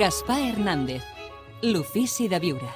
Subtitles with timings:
[0.00, 1.02] Gaspar Hernández,
[1.60, 2.68] l'ofici de viure.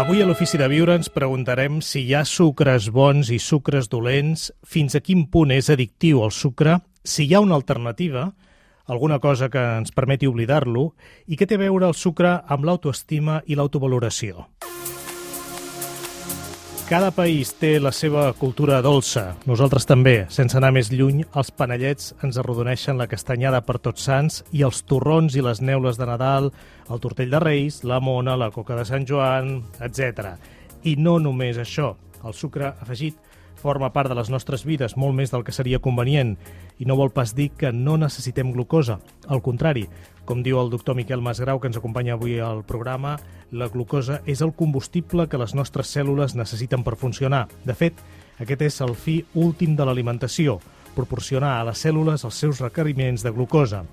[0.00, 4.46] Avui a l'Ofici de Viure ens preguntarem si hi ha sucres bons i sucres dolents,
[4.64, 8.30] fins a quin punt és addictiu el sucre, si hi ha una alternativa,
[8.88, 10.94] alguna cosa que ens permeti oblidar-lo,
[11.28, 14.48] i què té a veure el sucre amb l'autoestima i l'autovaloració.
[16.86, 19.32] Cada país té la seva cultura dolça.
[19.50, 24.44] Nosaltres també, sense anar més lluny, els panellets ens arrodoneixen la castanyada per tots sants
[24.54, 26.52] i els torrons i les neules de Nadal,
[26.86, 30.36] el tortell de Reis, la mona, la coca de Sant Joan, etc.
[30.86, 31.96] I no només això.
[32.22, 33.18] El sucre afegit
[33.58, 36.36] forma part de les nostres vides, molt més del que seria convenient,
[36.78, 39.00] i no vol pas dir que no necessitem glucosa.
[39.26, 39.88] Al contrari,
[40.26, 43.14] com diu el doctor Miquel Masgrau, que ens acompanya avui al programa,
[43.54, 47.46] la glucosa és el combustible que les nostres cèl·lules necessiten per funcionar.
[47.64, 48.02] De fet,
[48.42, 50.58] aquest és el fi últim de l'alimentació,
[50.96, 53.84] proporcionar a les cèl·lules els seus requeriments de glucosa.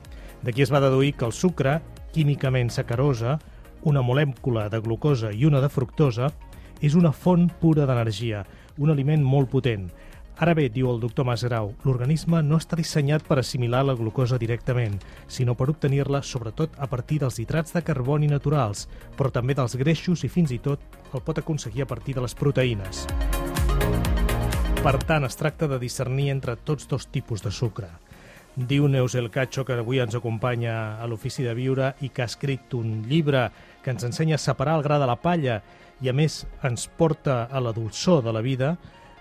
[0.44, 1.78] D'aquí es va deduir que el sucre,
[2.12, 3.38] químicament sacarosa,
[3.84, 6.32] una molècula de glucosa i una de fructosa,
[6.82, 8.44] és una font pura d'energia,
[8.82, 9.88] un aliment molt potent.
[10.42, 14.96] Ara bé, diu el doctor Masgrau, l'organisme no està dissenyat per assimilar la glucosa directament,
[15.30, 20.24] sinó per obtenir-la sobretot a partir dels hidrats de carboni naturals, però també dels greixos
[20.26, 20.82] i fins i tot
[21.14, 23.06] el pot aconseguir a partir de les proteïnes.
[24.82, 27.92] Per tant, es tracta de discernir entre tots dos tipus de sucre.
[28.56, 32.30] Diu Neus El Cacho, que avui ens acompanya a l'Ofici de Viure i que ha
[32.30, 33.46] escrit un llibre
[33.86, 35.62] que ens ensenya a separar el gra de la palla
[36.02, 38.74] i, a més, ens porta a la dolçor de la vida,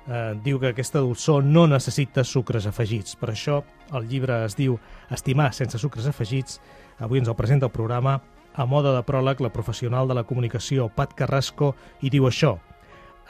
[0.08, 3.16] eh, diu que aquesta dolçor no necessita sucres afegits.
[3.16, 4.78] Per això el llibre es diu
[5.10, 6.60] Estimar sense sucres afegits.
[6.98, 8.20] Avui ens el presenta el programa
[8.54, 12.58] a moda de pròleg la professional de la comunicació Pat Carrasco i diu això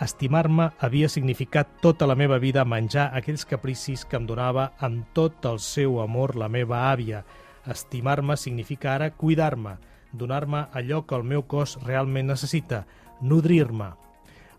[0.03, 5.45] Estimar-me havia significat tota la meva vida menjar aquells capricis que em donava amb tot
[5.47, 7.23] el seu amor la meva àvia.
[7.71, 9.77] Estimar-me significa ara cuidar-me,
[10.13, 12.87] donar-me allò que el meu cos realment necessita,
[13.21, 13.93] nodrir-me,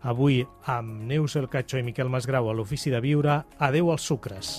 [0.04, 4.50] Avui, amb Neus El Cacho i Miquel Masgrau a l'Ofici de Viure, adeu als sucres.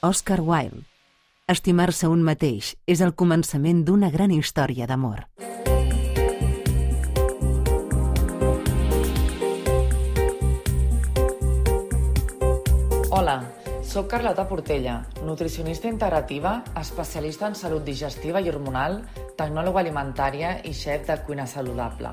[0.00, 0.86] Oscar Wilde.
[1.52, 5.26] Estimar-se un mateix és el començament d'una gran història d'amor.
[13.12, 13.40] Hola,
[13.88, 18.98] soc Carlota Portella, nutricionista integrativa, especialista en salut digestiva i hormonal,
[19.38, 22.10] tecnòloga alimentària i xef de cuina saludable.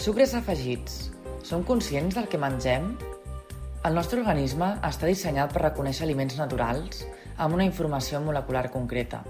[0.00, 1.10] Sucres afegits.
[1.44, 2.94] Som conscients del que mengem?
[3.84, 7.04] El nostre organisme està dissenyat per reconèixer aliments naturals
[7.36, 9.20] amb una informació molecular concreta.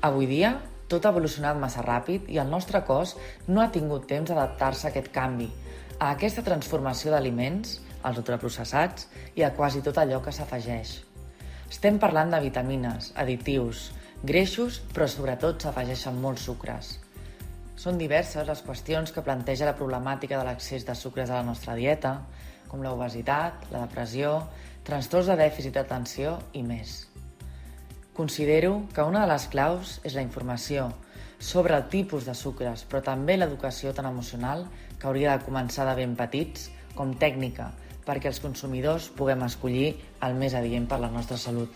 [0.00, 3.16] Avui dia, tot ha evolucionat massa ràpid i el nostre cos
[3.48, 5.50] no ha tingut temps d'adaptar-se a aquest canvi,
[5.98, 9.08] a aquesta transformació d'aliments als ultraprocessats
[9.38, 11.00] i a quasi tot allò que s'afegeix.
[11.72, 13.90] Estem parlant de vitamines, additius,
[14.22, 16.98] greixos, però sobretot s'afegeixen molts sucres.
[17.76, 21.74] Són diverses les qüestions que planteja la problemàtica de l'accés de sucres a la nostra
[21.74, 22.18] dieta,
[22.68, 24.36] com l'obesitat, la depressió,
[24.84, 27.06] trastorns de dèficit d'atenció i més.
[28.12, 30.90] Considero que una de les claus és la informació
[31.42, 34.66] sobre el tipus de sucres, però també l'educació tan emocional
[34.98, 37.72] que hauria de començar de ben petits com tècnica
[38.06, 39.94] perquè els consumidors puguem escollir
[40.26, 41.70] el més adient per la nostra salut.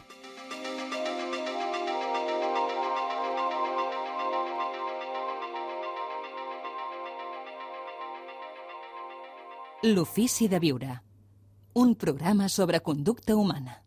[9.87, 10.95] L'ofici de viure.
[11.79, 13.83] Un programa sobre conducta humana.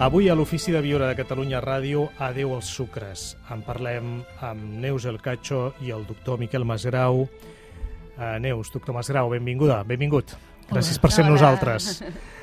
[0.00, 3.34] Avui a l'Ofici de Viure de Catalunya Ràdio, adeu als sucres.
[3.52, 7.26] En parlem amb Neus El Cacho i el doctor Miquel Masgrau.
[7.26, 10.32] Uh, Neus, doctor Masgrau, benvinguda, benvingut.
[10.70, 11.90] Gràcies per ser amb nosaltres.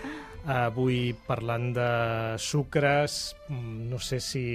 [0.68, 1.90] Avui parlant de
[2.38, 4.46] sucres, mm, no sé si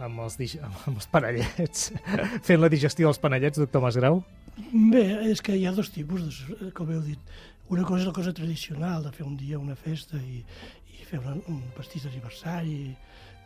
[0.00, 0.40] amb els,
[0.70, 1.90] amb els panellets,
[2.48, 4.22] fent la digestió dels panellets, doctor Masgrau?
[4.72, 7.38] Bé, és que hi ha dos tipus, de, com heu dit.
[7.68, 10.40] Una cosa és la cosa tradicional, de fer un dia una festa i,
[11.00, 12.78] i fer un, pastís d'aniversari,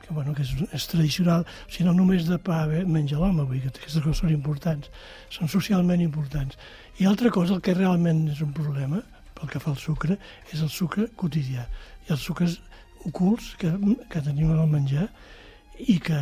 [0.02, 3.70] que, bueno, que és, és tradicional, si no només de pa menja l'home, vull dir
[3.70, 4.90] que aquestes coses són importants,
[5.30, 6.58] són socialment importants.
[6.98, 9.02] I altra cosa, el que realment és un problema,
[9.38, 10.18] pel que fa al sucre,
[10.52, 11.66] és el sucre quotidià.
[12.08, 12.58] I els sucres
[13.08, 13.70] ocults que,
[14.10, 15.08] que tenim al menjar
[15.82, 16.18] i que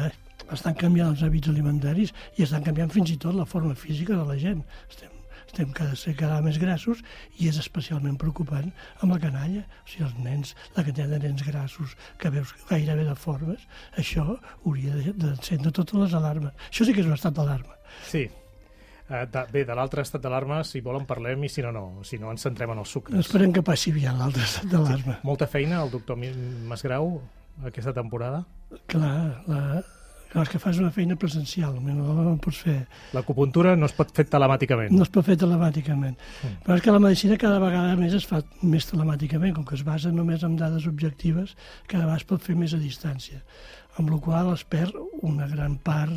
[0.55, 4.25] estan canviant els hàbits alimentaris i estan canviant fins i tot la forma física de
[4.27, 4.63] la gent.
[4.89, 5.20] Estem,
[5.51, 7.03] estem cada, cada més grassos
[7.39, 8.71] i és especialment preocupant
[9.03, 9.65] amb la canalla.
[9.85, 13.67] O sigui, els nens, la quantitat de nens grassos que veus gairebé de formes,
[14.01, 14.27] això
[14.65, 16.55] hauria d'encendre totes les alarmes.
[16.71, 17.77] Això sí que és un estat d'alarma.
[18.07, 18.29] Sí,
[19.11, 22.05] Uh, de, bé, de l'altre estat d'alarma, si volen parlem i si no, no.
[22.07, 23.19] Si no, ens centrem en els sucres.
[23.19, 25.17] Esperem que passi aviat l'altre estat d'alarma.
[25.17, 25.27] Sí.
[25.27, 26.15] Molta feina, el doctor
[26.71, 27.17] Masgrau,
[27.67, 28.45] aquesta temporada?
[28.87, 29.65] Clar, la,
[30.31, 32.77] Clar, que fas una feina presencial, no la pots fer...
[33.17, 34.93] L'acupuntura no es pot fer telemàticament.
[34.95, 36.15] No es pot fer telemàticament.
[36.15, 36.61] Mm.
[36.67, 39.83] Però és que la medicina cada vegada més es fa més telemàticament, com que es
[39.87, 41.57] basa només en dades objectives,
[41.91, 43.43] cada vegada es pot fer més a distància,
[43.99, 44.95] amb la qual es perd
[45.27, 46.15] una gran part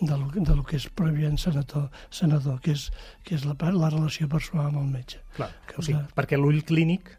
[0.00, 2.90] de lo, de lo que és prèviament senador, senador que, és,
[3.24, 5.24] que és la part la relació personal amb el metge.
[5.38, 7.14] Clar, que, o sigui, perquè l'ull clínic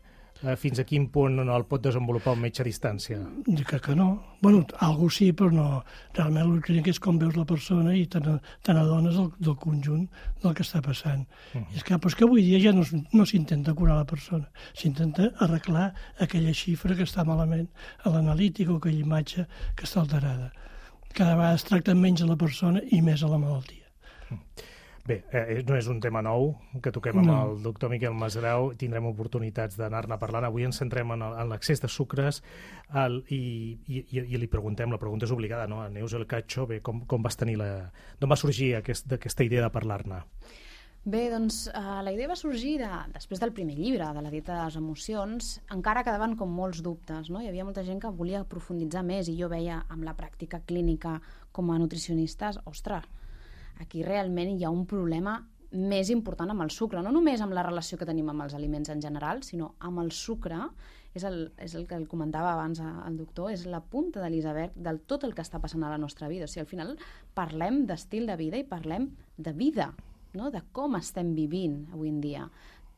[0.59, 3.21] fins a quin punt no el pot desenvolupar un metge a distància?
[3.47, 4.07] Jo crec que no.
[4.41, 5.83] bueno, algú sí, però no.
[6.13, 10.03] Realment el que és com veus la persona i te n'adones del, del conjunt
[10.43, 11.25] del que està passant.
[11.53, 11.73] Uh -huh.
[11.73, 12.83] I és que, doncs que avui dia ja no,
[13.13, 17.69] no s'intenta curar la persona, s'intenta arreglar aquella xifra que està malament
[18.03, 20.51] a l'analítica o aquella imatge que està alterada.
[21.13, 23.87] Cada vegada es tracta menys a la persona i més a la malaltia.
[24.29, 24.74] Uh -huh.
[25.05, 26.47] Bé, eh, no és un tema nou
[26.81, 27.35] que toquem amb no.
[27.45, 30.47] el doctor Miquel Masgrau, tindrem oportunitats d'anar-ne parlant.
[30.47, 31.21] Avui ens centrem en,
[31.51, 32.39] l'accés de sucres
[33.03, 33.41] el, i,
[33.85, 35.83] i, i li preguntem, la pregunta és obligada, no?
[35.83, 37.67] A Neus El Cacho, bé, com, com vas tenir la...
[38.17, 40.23] d'on va sorgir aquest, aquesta idea de parlar-ne?
[41.05, 44.55] Bé, doncs uh, la idea va sorgir de, després del primer llibre, de la dieta
[44.55, 47.43] de les emocions, encara quedaven com molts dubtes, no?
[47.43, 51.19] Hi havia molta gent que volia profunditzar més i jo veia amb la pràctica clínica
[51.53, 53.05] com a nutricionistes, ostres,
[53.81, 55.39] aquí realment hi ha un problema
[55.75, 58.89] més important amb el sucre, no només amb la relació que tenim amb els aliments
[58.93, 60.59] en general, sinó amb el sucre,
[61.15, 64.75] és el, és el que el comentava abans el doctor, és la punta de l'iceberg
[64.75, 66.47] del tot el que està passant a la nostra vida.
[66.47, 66.95] O sigui, al final
[67.35, 69.93] parlem d'estil de vida i parlem de vida,
[70.35, 70.51] no?
[70.51, 72.49] de com estem vivint avui en dia.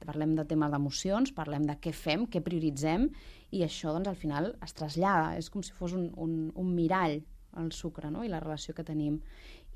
[0.05, 3.07] Parlem de temes d'emocions, parlem de què fem, què prioritzem,
[3.53, 7.21] i això doncs, al final es trasllada, és com si fos un, un, un mirall
[7.57, 8.23] el sucre no?
[8.25, 9.17] i la relació que tenim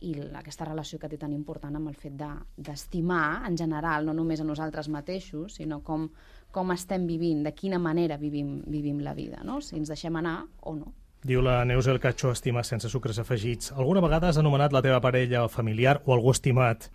[0.02, 4.16] i aquesta relació que té tan important amb el fet d'estimar de, en general, no
[4.18, 6.08] només a nosaltres mateixos, sinó com,
[6.52, 9.62] com estem vivint, de quina manera vivim, vivim la vida, no?
[9.62, 10.94] si ens deixem anar o no.
[11.22, 13.70] Diu la Neus El Cacho, estimar sense sucres afegits.
[13.78, 16.90] Alguna vegada has anomenat la teva parella o familiar o algú estimat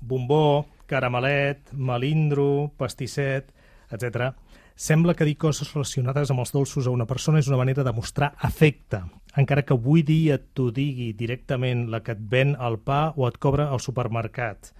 [0.00, 3.52] bombó, caramelet, melindro, pastisset,
[3.90, 4.32] etc.
[4.76, 7.94] Sembla que dir coses relacionades amb els dolços a una persona és una manera de
[7.96, 9.00] mostrar afecte,
[9.40, 13.38] encara que avui dia t'ho digui directament la que et ven el pa o et
[13.40, 14.74] cobra al supermercat.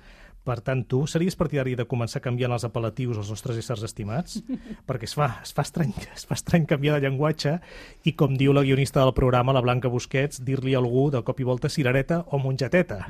[0.46, 4.36] Per tant, tu series partidari de començar canviant els apel·latius als nostres éssers estimats?
[4.86, 7.56] Perquè es fa, es, fa estrany, es fa estrany canviar de llenguatge
[8.04, 11.40] i, com diu la guionista del programa, la Blanca Busquets, dir-li a algú de cop
[11.40, 13.00] i volta cirereta o mongeteta.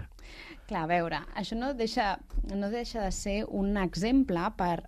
[0.71, 2.15] Clar, a veure, això no deixa,
[2.55, 4.87] no deixa de ser un exemple per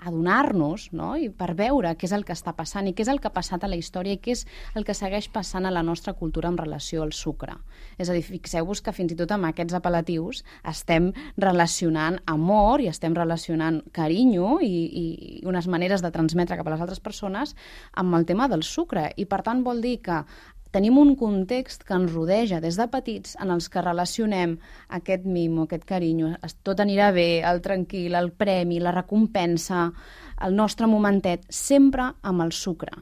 [0.00, 1.12] adonar-nos no?
[1.16, 3.34] i per veure què és el que està passant i què és el que ha
[3.34, 4.44] passat a la història i què és
[4.78, 7.56] el que segueix passant a la nostra cultura en relació al sucre.
[8.00, 12.88] És a dir, fixeu-vos que fins i tot amb aquests apel·latius estem relacionant amor i
[12.90, 15.06] estem relacionant carinyo i, i
[15.48, 17.56] unes maneres de transmetre cap a les altres persones
[17.92, 19.10] amb el tema del sucre.
[19.16, 20.24] I per tant vol dir que
[20.70, 24.56] tenim un context que ens rodeja des de petits en els que relacionem
[24.88, 26.32] aquest mimo, aquest carinyo,
[26.66, 29.88] tot anirà bé, el tranquil, el premi, la recompensa,
[30.46, 32.94] el nostre momentet, sempre amb el sucre.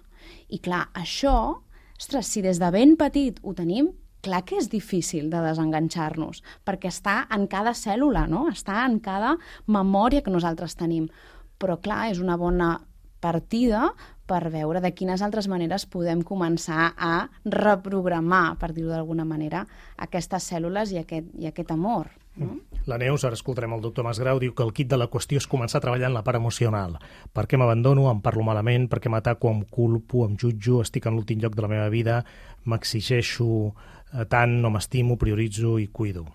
[0.49, 1.37] I clar, això,
[1.99, 3.93] ostres, si des de ben petit ho tenim,
[4.25, 8.49] clar que és difícil de desenganxar-nos, perquè està en cada cèl·lula, no?
[8.51, 11.09] està en cada memòria que nosaltres tenim.
[11.59, 12.77] Però clar, és una bona
[13.21, 13.93] partida
[14.29, 19.65] per veure de quines altres maneres podem començar a reprogramar, per dir-ho d'alguna manera,
[19.97, 22.11] aquestes cèl·lules i aquest, i aquest amor.
[22.39, 22.59] No?
[22.87, 25.49] La Neus, ara escoltarem el doctor Masgrau, diu que el kit de la qüestió és
[25.51, 26.99] començar a treballar en la part emocional.
[27.35, 31.17] Per què m'abandono, em parlo malament, per què m'ataco, em culpo, em jutjo, estic en
[31.17, 32.21] l'últim lloc de la meva vida,
[32.69, 36.27] m'exigeixo eh, tant, no m'estimo, prioritzo i cuido.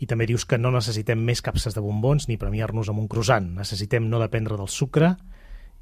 [0.00, 3.52] I també dius que no necessitem més capses de bombons ni premiar-nos amb un croissant.
[3.60, 5.14] Necessitem no dependre del sucre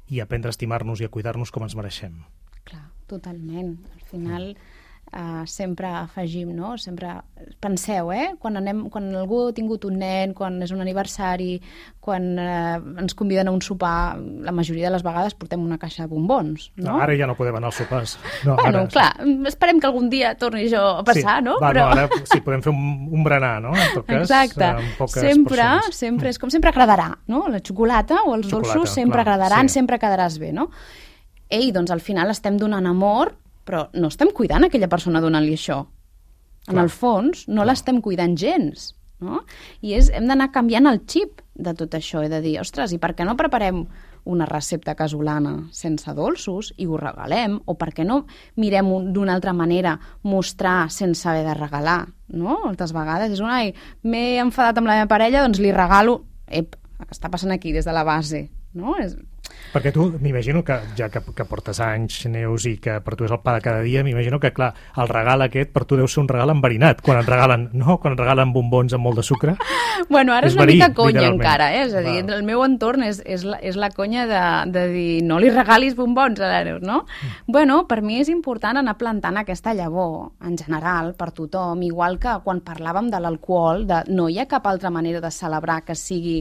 [0.09, 2.19] i aprendre a estimar-nos i a cuidar-nos com ens mereixem.
[2.65, 3.75] Clar, totalment.
[3.95, 4.51] Al final,
[5.13, 6.75] uh, sempre afegim, no?
[6.77, 7.15] Sempre
[7.61, 8.35] penseu, eh?
[8.39, 11.57] Quan, anem, quan algú ha tingut un nen, quan és un aniversari,
[12.03, 16.05] quan uh, ens conviden a un sopar, la majoria de les vegades portem una caixa
[16.05, 16.91] de bombons, no?
[16.91, 18.17] no ara ja no podem anar als sopars.
[18.45, 18.87] No, bueno, ara...
[18.93, 19.09] clar,
[19.49, 21.57] esperem que algun dia torni jo a passar, sí, no?
[21.61, 21.89] Va, Però...
[21.89, 23.75] no, ara sí, podem fer un, un berenar, no?
[23.75, 24.65] En tot cas, Exacte.
[24.69, 26.01] Amb poques sempre, persones.
[26.05, 27.45] sempre, és com sempre agradarà, no?
[27.51, 29.79] La xocolata o els Xocolata, dolços sempre clar, agradaran, sí.
[29.79, 30.69] sempre quedaràs bé, no?
[31.49, 33.33] Ei, doncs al final estem donant amor,
[33.65, 35.81] però no estem cuidant aquella persona donant-li això.
[36.67, 36.83] En Clar.
[36.83, 38.91] el fons, no l'estem cuidant gens,
[39.23, 39.41] no?
[39.81, 42.99] I és, hem d'anar canviant el xip de tot això, he de dir, ostres, i
[43.01, 43.85] per què no preparem
[44.29, 47.57] una recepta casolana sense dolços i ho regalem?
[47.65, 48.25] O per què no
[48.59, 52.07] mirem un- d'una altra manera mostrar sense haver de regalar?
[52.27, 52.59] No?
[52.65, 53.73] Moltes vegades és un, ai,
[54.03, 56.19] m'he enfadat amb la meva parella, doncs li regalo...
[56.47, 58.49] Ep, què està passant aquí des de la base?
[58.73, 58.95] No?
[58.99, 59.15] És...
[59.69, 63.33] Perquè tu, m'imagino que, ja que, que portes anys, Neus, i que per tu és
[63.33, 66.23] el pa de cada dia, m'imagino que, clar, el regal aquest per tu deu ser
[66.23, 67.99] un regal enverinat, quan et regalen, no?
[68.01, 69.55] Quan et regalen bombons amb molt de sucre.
[70.09, 71.83] Bueno, ara És és, una verí, mica conya encara, eh?
[71.83, 74.41] És a dir, el meu entorn és, és, la, és la conya de,
[74.73, 77.03] de dir no li regalis bombons a la Neus, no?
[77.03, 77.51] Mm.
[77.51, 82.39] Bueno, per mi és important anar plantant aquesta llavor, en general, per tothom, igual que
[82.47, 86.39] quan parlàvem de l'alcohol, de no hi ha cap altra manera de celebrar que sigui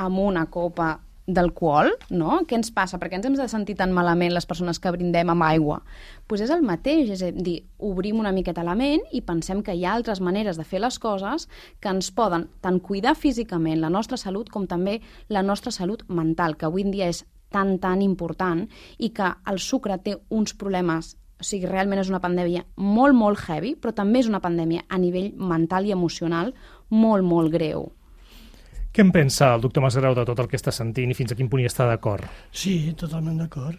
[0.00, 0.94] amb una copa
[1.26, 2.40] d'alcohol, no?
[2.48, 2.98] Què ens passa?
[2.98, 5.80] Per què ens hem de sentir tan malament les persones que brindem amb aigua?
[5.80, 9.62] Doncs pues és el mateix, és a dir, obrim una miqueta la ment i pensem
[9.66, 11.48] que hi ha altres maneres de fer les coses
[11.80, 16.56] que ens poden tant cuidar físicament la nostra salut com també la nostra salut mental,
[16.56, 18.66] que avui en dia és tan, tan important
[18.98, 23.40] i que el sucre té uns problemes o sigui, realment és una pandèmia molt, molt
[23.46, 26.52] heavy, però també és una pandèmia a nivell mental i emocional
[26.90, 27.88] molt, molt greu.
[28.90, 31.36] Què en pensa el doctor Masgrau de tot el que està sentint i fins a
[31.38, 32.26] quin punt hi està d'acord?
[32.50, 33.78] Sí, totalment d'acord.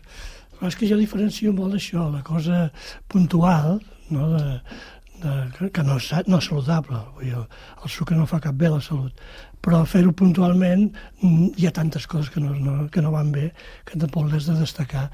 [0.55, 2.67] Però és que jo diferencio molt això, la cosa
[3.11, 3.81] puntual,
[4.13, 4.43] no, de,
[5.23, 7.01] de, que- no és, no és saludable.
[7.17, 7.47] Vull dir, el,
[7.83, 9.19] el sucre no fa cap bé a la salut.
[9.61, 10.87] Però fer-ho puntualment
[11.21, 13.49] mm, hi ha tantes coses que no, no, que no van bé
[13.85, 15.09] que tampoc l'has de destacar.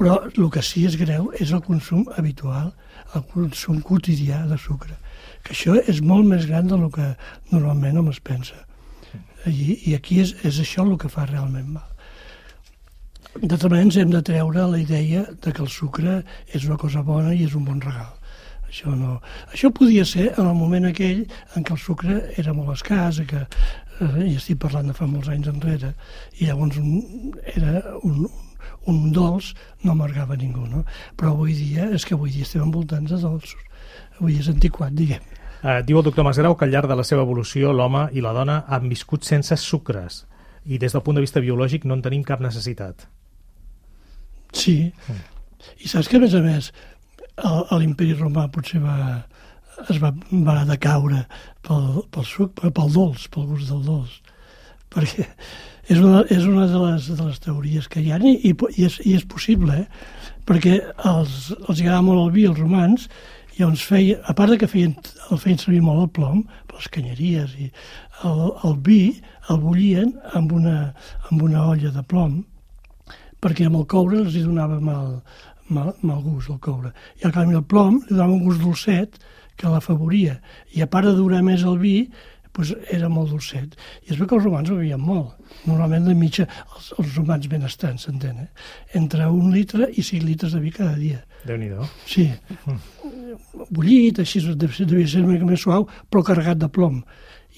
[0.00, 2.72] Però el que sí és greu és el consum habitual,
[3.14, 4.96] el consum quotidià de sucre.
[5.44, 7.12] Que això és molt més gran del que
[7.52, 8.64] normalment hom es pensa.
[9.48, 11.86] I, i aquí és, és això el que fa realment mal.
[13.36, 16.20] De tota manera, ens hem de treure la idea de que el sucre
[16.52, 18.10] és una cosa bona i és un bon regal.
[18.66, 19.16] Això, no...
[19.50, 21.24] Això podia ser en el moment aquell
[21.56, 23.46] en què el sucre era molt escàs, que,
[24.00, 25.94] eh, i estic parlant de fa molts anys enrere,
[26.38, 28.28] i llavors un, era un,
[28.90, 29.54] un dolç
[29.84, 30.84] no amargava ningú, no?
[31.16, 33.66] Però avui dia, és que avui dia estem envoltats de dolços.
[34.18, 35.22] Avui és antiquat, diguem.
[35.60, 38.32] Eh, diu el doctor Masgrau que al llarg de la seva evolució l'home i la
[38.32, 40.24] dona han viscut sense sucres
[40.64, 43.06] i des del punt de vista biològic no en tenim cap necessitat.
[44.56, 44.92] Sí.
[45.84, 46.70] I saps que, a més a més,
[47.76, 48.96] l'imperi romà potser va,
[49.88, 50.12] es va,
[50.46, 51.24] va decaure
[51.66, 54.20] pel, pel suc, pel dolç, pel gust del dolç.
[54.90, 55.26] Perquè
[55.90, 58.54] és una, és una de, les, de les teories que hi ha i, i,
[58.86, 60.40] és, i és possible, eh?
[60.48, 63.08] perquè els, els agradava molt el vi, els romans,
[63.54, 64.94] i llavors feia, a part de que feien,
[65.30, 67.68] el feien servir molt el plom, les canyeries, i
[68.28, 69.00] el, el vi
[69.50, 70.76] el bullien amb una,
[71.28, 72.40] amb una olla de plom,
[73.40, 75.20] perquè amb el coure els hi donava mal,
[75.68, 76.92] mal, mal gust, el coure.
[77.20, 79.20] I al canvi el plom li donava un gust dolcet
[79.60, 80.38] que l'afavoria.
[80.76, 81.96] I a part de durar més el vi,
[82.60, 83.74] doncs era molt dolcet.
[84.06, 85.34] I es veu que els romans bevien molt.
[85.66, 88.68] Normalment de mitja, els, els romans benestants, s'entén, eh?
[89.00, 91.24] Entre un litre i cinc litres de vi cada dia.
[91.48, 91.88] Déu-n'hi-do.
[92.06, 92.28] Sí.
[93.70, 97.00] Bullit, així devia devia ser una mica més suau, però carregat de plom.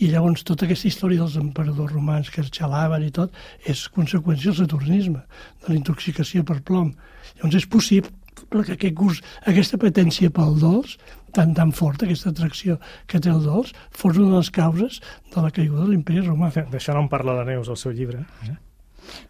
[0.00, 3.35] I llavors tota aquesta història dels emperadors romans que es xalaven i tot
[3.68, 5.21] és conseqüència del saturnisme,
[5.62, 6.94] de la intoxicació per plom.
[7.37, 10.97] Llavors és possible que aquest gust, aquesta patència pel dolç,
[11.33, 15.01] tan tan forta, aquesta atracció que té el dolç, fos una de les causes
[15.35, 16.53] de la caiguda de l'imperi romà.
[16.53, 18.25] D'això no en parla la Neus al seu llibre.
[18.47, 18.55] Eh?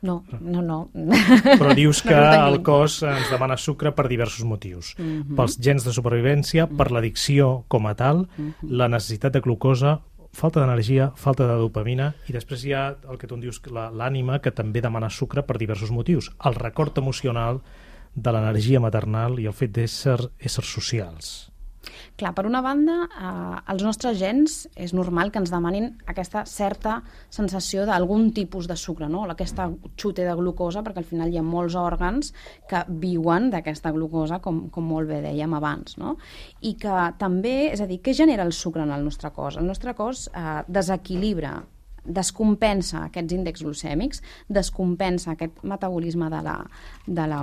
[0.03, 0.79] No, no, no.
[0.93, 4.95] Però dius que No el cos ens demana sucre per diversos motius.
[4.99, 5.35] Mhm.
[5.39, 8.69] Pels gens de supervivència, per l'addicció com a tal, Mhm.
[8.69, 10.01] la necessitat de glucosa,
[10.33, 13.91] falta d'energia, falta de dopamina, i després hi ha el que tu en dius, la-
[13.91, 16.31] l'ànima, que també demana sucre per diversos motius.
[16.45, 17.61] El record emocional
[18.15, 21.52] de l'energia maternal i el fet d'ésser éssers socials.
[22.17, 27.01] Clar, per una banda, eh, els nostres gens és normal que ens demanin aquesta certa
[27.31, 29.25] sensació d'algun tipus de sucre, no?
[29.33, 32.33] aquesta xute de glucosa, perquè al final hi ha molts òrgans
[32.71, 35.99] que viuen d'aquesta glucosa, com, com molt bé dèiem abans.
[35.99, 36.17] No?
[36.61, 39.59] I que també, és a dir, què genera el sucre en el nostre cos?
[39.59, 41.61] El nostre cos eh, desequilibra
[42.03, 46.57] descompensa aquests índexs glucèmics, descompensa aquest metabolisme de la,
[47.07, 47.43] de la,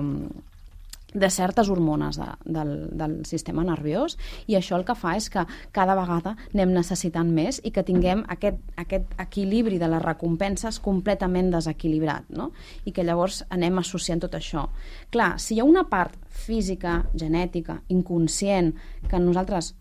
[1.13, 5.45] de certes hormones de, del, del sistema nerviós i això el que fa és que
[5.75, 11.51] cada vegada anem necessitant més i que tinguem aquest, aquest equilibri de les recompenses completament
[11.53, 12.51] desequilibrat no?
[12.85, 14.67] i que llavors anem associant tot això.
[15.09, 18.73] Clar, si hi ha una part física, genètica, inconscient,
[19.09, 19.73] que nosaltres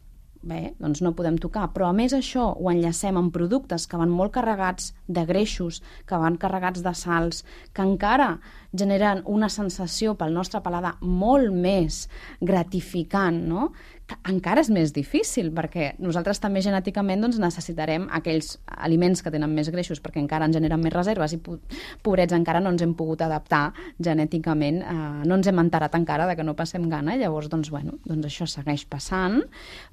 [0.43, 1.69] bé, doncs no podem tocar.
[1.75, 6.21] Però a més això ho enllacem amb productes que van molt carregats de greixos, que
[6.21, 8.37] van carregats de sals, que encara
[8.73, 12.07] generen una sensació pel nostre paladar molt més
[12.41, 13.71] gratificant, no?
[14.29, 19.69] Encara és més difícil, perquè nosaltres també genèticament doncs, necessitarem aquells aliments que tenen més
[19.73, 21.41] greixos perquè encara ens generen més reserves i
[22.05, 23.67] pobrets encara no ens hem pogut adaptar
[24.01, 27.99] genèticament, eh, no ens hem enterat encara de que no passem gana, llavors doncs, bueno,
[28.09, 29.43] doncs això segueix passant,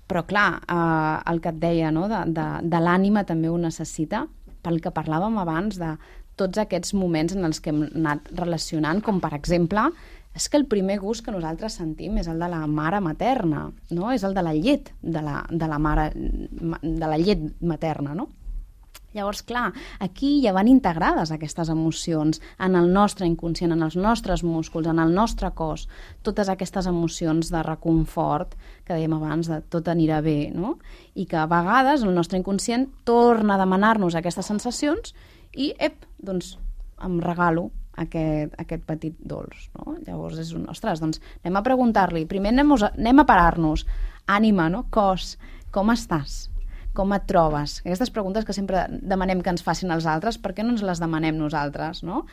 [0.08, 2.08] però clar, eh, el que et deia no?
[2.12, 4.26] de, de, de l'ànima també ho necessita,
[4.66, 5.96] pel que parlàvem abans de
[6.40, 9.90] tots aquests moments en els que hem anat relacionant, com per exemple
[10.36, 14.10] és que el primer gust que nosaltres sentim és el de la mare materna, no?
[14.12, 18.28] és el de la llet de la, de la mare, de la llet materna, no?
[19.16, 19.70] Llavors, clar,
[20.04, 25.00] aquí ja van integrades aquestes emocions en el nostre inconscient, en els nostres músculs, en
[25.00, 25.86] el nostre cos,
[26.22, 30.76] totes aquestes emocions de reconfort que dèiem abans, de tot anirà bé, no?
[31.16, 35.16] I que a vegades el nostre inconscient torna a demanar-nos aquestes sensacions
[35.56, 36.58] i, ep, doncs
[37.00, 37.70] em regalo
[38.02, 39.70] aquest, aquest petit dolç.
[39.78, 39.96] No?
[40.08, 43.86] Llavors és un, ostres, doncs anem a preguntar-li, primer anem, a, anem a parar-nos,
[44.28, 44.86] ànima, no?
[44.92, 45.36] cos,
[45.76, 46.46] com estàs?
[46.96, 47.82] Com et trobes?
[47.84, 51.02] Aquestes preguntes que sempre demanem que ens facin els altres, per què no ens les
[51.04, 52.04] demanem nosaltres?
[52.08, 52.24] No?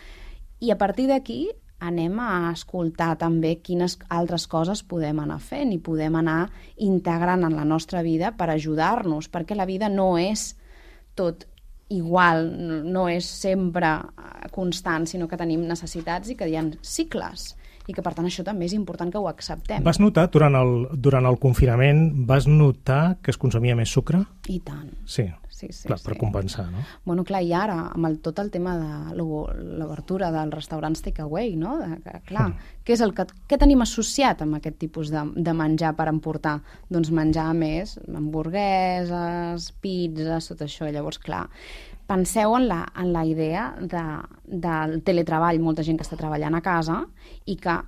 [0.62, 1.48] I a partir d'aquí
[1.82, 7.56] anem a escoltar també quines altres coses podem anar fent i podem anar integrant en
[7.58, 10.52] la nostra vida per ajudar-nos, perquè la vida no és
[11.18, 11.48] tot
[11.92, 12.46] igual,
[12.92, 17.52] no és sempre eh, constant, sinó que tenim necessitats i que hi ha cicles
[17.88, 19.82] i que per tant això també és important que ho acceptem.
[19.82, 24.22] Vas notar durant el, durant el confinament, vas notar que es consumia més sucre?
[24.48, 24.92] I tant.
[25.02, 25.26] Sí,
[25.62, 26.08] sí, sí clar, sí.
[26.08, 26.82] per compensar, no?
[27.04, 31.76] Bueno, clar, i ara, amb el, tot el tema de l'obertura dels restaurants takeaway, no?
[31.80, 32.74] De, que, clar, mm.
[32.86, 36.58] què és el que, què tenim associat amb aquest tipus de, de menjar per emportar?
[36.92, 40.90] Doncs menjar més hamburgueses, pizzas, tot això.
[40.92, 41.46] Llavors, clar,
[42.10, 44.04] penseu en la, en la idea de,
[44.44, 47.02] del teletreball, molta gent que està treballant a casa
[47.46, 47.78] i que,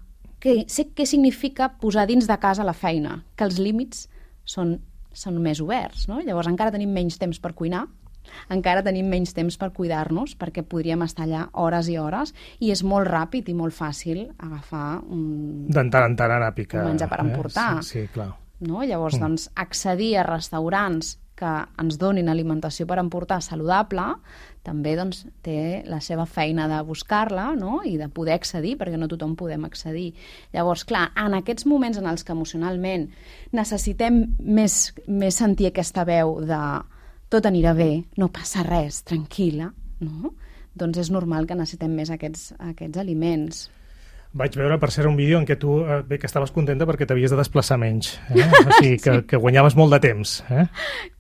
[0.41, 4.07] que sé què significa posar dins de casa la feina, que els límits
[4.49, 4.79] són,
[5.15, 6.21] són més oberts, no?
[6.25, 7.87] Llavors encara tenim menys temps per cuinar,
[8.53, 12.33] encara tenim menys temps per cuidar-nos perquè podríem estar allà hores i hores
[12.65, 15.67] i és molt ràpid i molt fàcil agafar un...
[15.69, 16.85] De tant en tant anar a picar.
[16.85, 17.69] Un menjar per emportar.
[17.79, 17.85] Eh?
[17.85, 18.31] Sí, sí, clar.
[18.65, 18.81] No?
[18.83, 19.25] Llavors, mm.
[19.27, 24.05] doncs, accedir a restaurants que ens donin alimentació per emportar saludable,
[24.65, 27.81] també doncs, té la seva feina de buscar-la no?
[27.85, 30.13] i de poder accedir, perquè no tothom podem accedir.
[30.55, 33.09] Llavors, clar, en aquests moments en els que emocionalment
[33.53, 36.63] necessitem més, més sentir aquesta veu de
[37.35, 39.73] tot anirà bé, no passa res, tranquil·la,
[40.07, 40.35] no?
[40.75, 43.69] doncs és normal que necessitem més aquests, aquests aliments.
[44.35, 47.07] Vaig veure, per ser un vídeo en què tu eh, bé, que estaves contenta perquè
[47.07, 48.17] t'havies de desplaçar menys.
[48.35, 48.43] Eh?
[48.65, 49.23] O sigui, que, sí.
[49.31, 50.33] que guanyaves molt de temps.
[50.51, 50.65] Eh?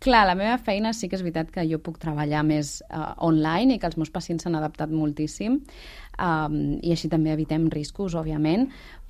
[0.03, 3.77] Clar, la meva feina sí que és veritat que jo puc treballar més uh, online
[3.77, 5.61] i que els meus pacients s'han adaptat moltíssim
[6.18, 8.66] um, i així també evitem riscos, òbviament,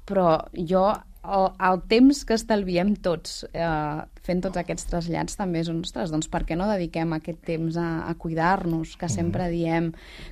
[0.08, 0.86] però jo
[1.24, 6.28] el, el temps que estalviem tots eh, fent tots aquests trasllats també és, ostres, doncs
[6.32, 9.90] per què no dediquem aquest temps a, a cuidar-nos, que sempre diem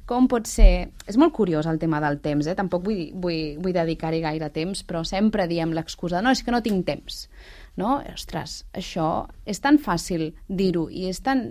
[0.08, 0.92] com pot ser...
[1.08, 2.56] És molt curiós el tema del temps, eh?
[2.58, 6.62] tampoc vull, vull, vull dedicar-hi gaire temps, però sempre diem l'excusa, no, és que no
[6.64, 7.26] tinc temps.
[7.80, 7.98] No?
[8.12, 11.46] Ostres, això és tan fàcil dir-ho i és tan,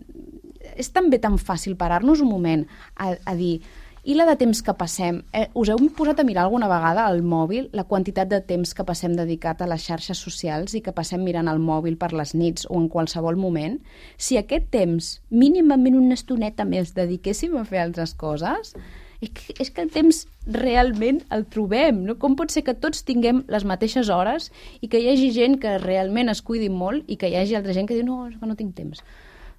[0.78, 3.56] és també tan fàcil parar-nos un moment a, a dir
[4.04, 5.20] i la de temps que passem?
[5.38, 8.86] Eh, us heu posat a mirar alguna vegada al mòbil la quantitat de temps que
[8.88, 12.66] passem dedicat a les xarxes socials i que passem mirant el mòbil per les nits
[12.66, 13.78] o en qualsevol moment?
[14.18, 18.74] Si aquest temps, mínimament una estoneta més, dediquéssim a fer altres coses,
[19.22, 22.02] és que, és que el temps realment el trobem.
[22.08, 22.18] No?
[22.18, 24.50] Com pot ser que tots tinguem les mateixes hores
[24.82, 27.78] i que hi hagi gent que realment es cuidi molt i que hi hagi altra
[27.78, 29.06] gent que diu no, és que no tinc temps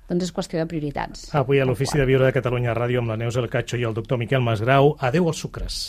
[0.09, 1.29] doncs és qüestió de prioritats.
[1.35, 3.95] Avui a l'Ofici de Viure de Catalunya Ràdio amb la Neus El Cacho i el
[3.95, 4.97] doctor Miquel Masgrau.
[5.01, 5.81] Adeu als sucres.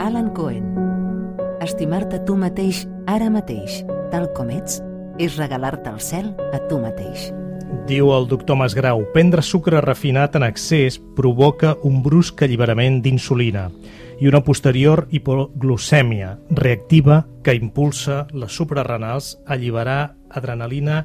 [0.00, 0.72] Alan Cohen.
[1.60, 4.80] Estimar-te tu mateix ara mateix, tal com ets,
[5.20, 7.30] és regalar-te el cel a tu mateix.
[7.86, 13.68] Diu el doctor Masgrau, prendre sucre refinat en excés provoca un brusc alliberament d'insulina
[14.20, 21.04] i una posterior hipoglucèmia reactiva que impulsa les suprarrenals a alliberar adrenalina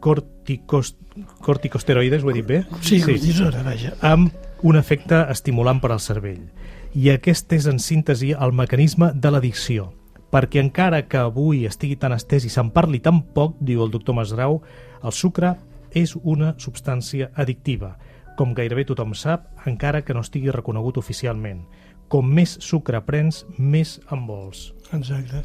[0.00, 0.96] corticos,
[1.44, 2.64] corticosteroides, ho he dit bé?
[2.80, 3.04] Sí, sí.
[3.12, 3.94] cortisona, vaja.
[4.00, 4.32] Amb
[4.62, 6.48] un efecte estimulant per al cervell.
[6.94, 9.92] I aquest és, en síntesi, el mecanisme de l'addicció.
[10.28, 14.16] perquè encara que avui estigui tan estès i se'n parli tan poc, diu el doctor
[14.18, 14.60] Masgrau,
[15.02, 15.54] el sucre
[15.96, 17.94] és una substància addictiva,
[18.36, 21.64] com gairebé tothom sap, encara que no estigui reconegut oficialment.
[22.08, 24.72] Com més sucre prens, més en vols.
[24.96, 25.42] Exacte.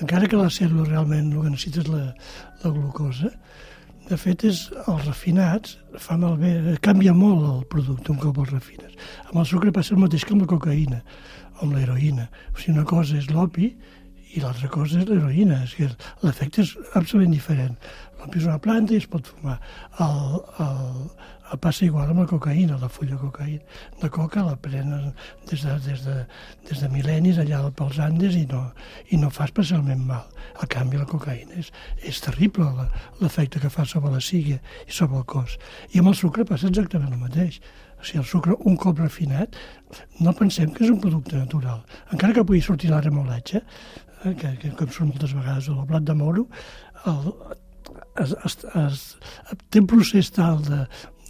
[0.00, 2.04] Encara que la cèl·lula realment el que necessita és la,
[2.62, 3.32] la glucosa,
[4.06, 8.94] de fet, és els refinats fa malbé, canvia molt el producte un cop els refines.
[9.26, 11.00] Amb el sucre passa el mateix que amb la cocaïna
[11.56, 12.28] o amb l'heroïna.
[12.54, 13.72] O sigui, una cosa és l'opi
[14.36, 15.62] i l'altra cosa és l'heroïna.
[15.66, 15.88] És que
[16.22, 17.74] l'efecte és absolutament diferent.
[18.20, 19.58] L'opi és una planta i es pot fumar.
[20.04, 20.92] El, el
[21.60, 23.78] passa igual amb la cocaïna, la fulla de cocaïna.
[24.00, 25.12] De coca la prenen
[25.50, 26.16] des de, des de,
[26.68, 28.62] des de mil·lennis allà pels Andes i no,
[29.14, 30.26] i no fa especialment mal.
[30.62, 31.70] A canvi, la cocaïna és,
[32.02, 32.68] és terrible
[33.20, 35.58] l'efecte que fa sobre la sígue i sobre el cos.
[35.94, 37.60] I amb el sucre passa exactament el mateix.
[37.96, 39.56] O sigui, el sucre, un cop refinat,
[40.20, 41.84] no pensem que és un producte natural.
[42.12, 43.62] Encara que pugui sortir la remolatge,
[44.24, 46.44] eh, que, que com surt moltes vegades, o el blat de moro,
[47.06, 47.30] el,
[48.20, 49.04] es, es, es,
[49.70, 50.82] té un procés tal de,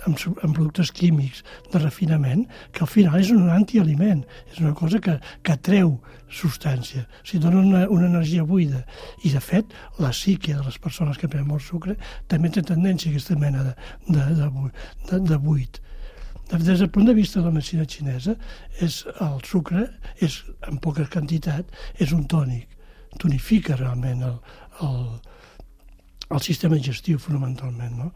[0.07, 1.43] amb, amb productes químics
[1.73, 5.17] de refinament, que al final és un antialiment, és una cosa que,
[5.47, 5.97] que treu
[6.33, 8.85] substància, o dona una, una energia buida.
[9.23, 11.97] I, de fet, la psique de les persones que prenen molt sucre
[12.31, 13.75] també té tendència a aquesta mena de,
[14.09, 14.51] de, de,
[15.11, 15.83] de, de buit.
[16.47, 18.37] Des del punt de vista de la medicina xinesa,
[18.79, 19.89] és, el sucre,
[20.23, 22.71] és, en poca quantitat, és un tònic,
[23.19, 24.37] tonifica realment el,
[24.87, 25.01] el,
[26.31, 27.95] el sistema digestiu fonamentalment.
[27.99, 28.09] No?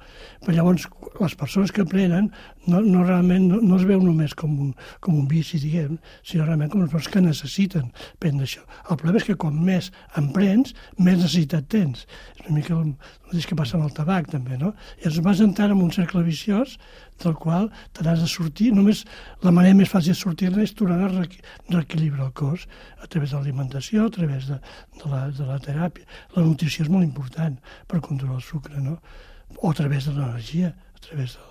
[0.43, 0.87] Però llavors
[1.21, 2.31] les persones que prenen
[2.67, 4.73] no, no realment no, no es veu només com un,
[5.05, 7.91] com un vici, diguem, sinó realment com les persones que necessiten
[8.23, 8.65] prendre això.
[8.89, 12.07] El problema és que com més en prens, més necessitat tens.
[12.39, 12.95] És una mica el,
[13.31, 14.75] el que passa amb el tabac també, no?
[15.01, 16.79] I es vas entrant en un cercle viciós
[17.23, 18.71] del qual te n'has de sortir.
[18.77, 19.05] Només
[19.47, 22.67] la manera més fàcil de sortir-ne és tornar a reequilibrar el cos
[22.99, 24.61] a través de l'alimentació, a través de,
[25.01, 26.09] de, la, de la teràpia.
[26.37, 28.99] La nutrició és molt important per controlar el sucre, no?
[29.61, 31.47] O a través de l'energia, a través del...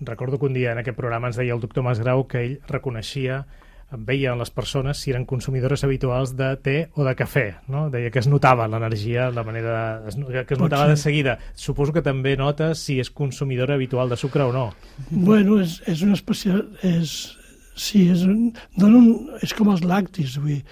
[0.00, 3.42] Recordo que un dia en aquest programa ens deia el doctor Masgrau que ell reconeixia
[3.90, 7.86] veien les persones si eren consumidores habituals de té o de cafè, no?
[7.90, 11.38] Deia que es notava l'energia, la manera de, que es notava de seguida.
[11.54, 14.70] Suposo que també nota si és consumidora habitual de sucre o no.
[15.10, 16.64] Bueno, és, és una especial...
[16.82, 17.36] És,
[17.76, 18.50] sí, és, un,
[18.82, 19.08] un,
[19.44, 20.64] és com els lactis, vull dir,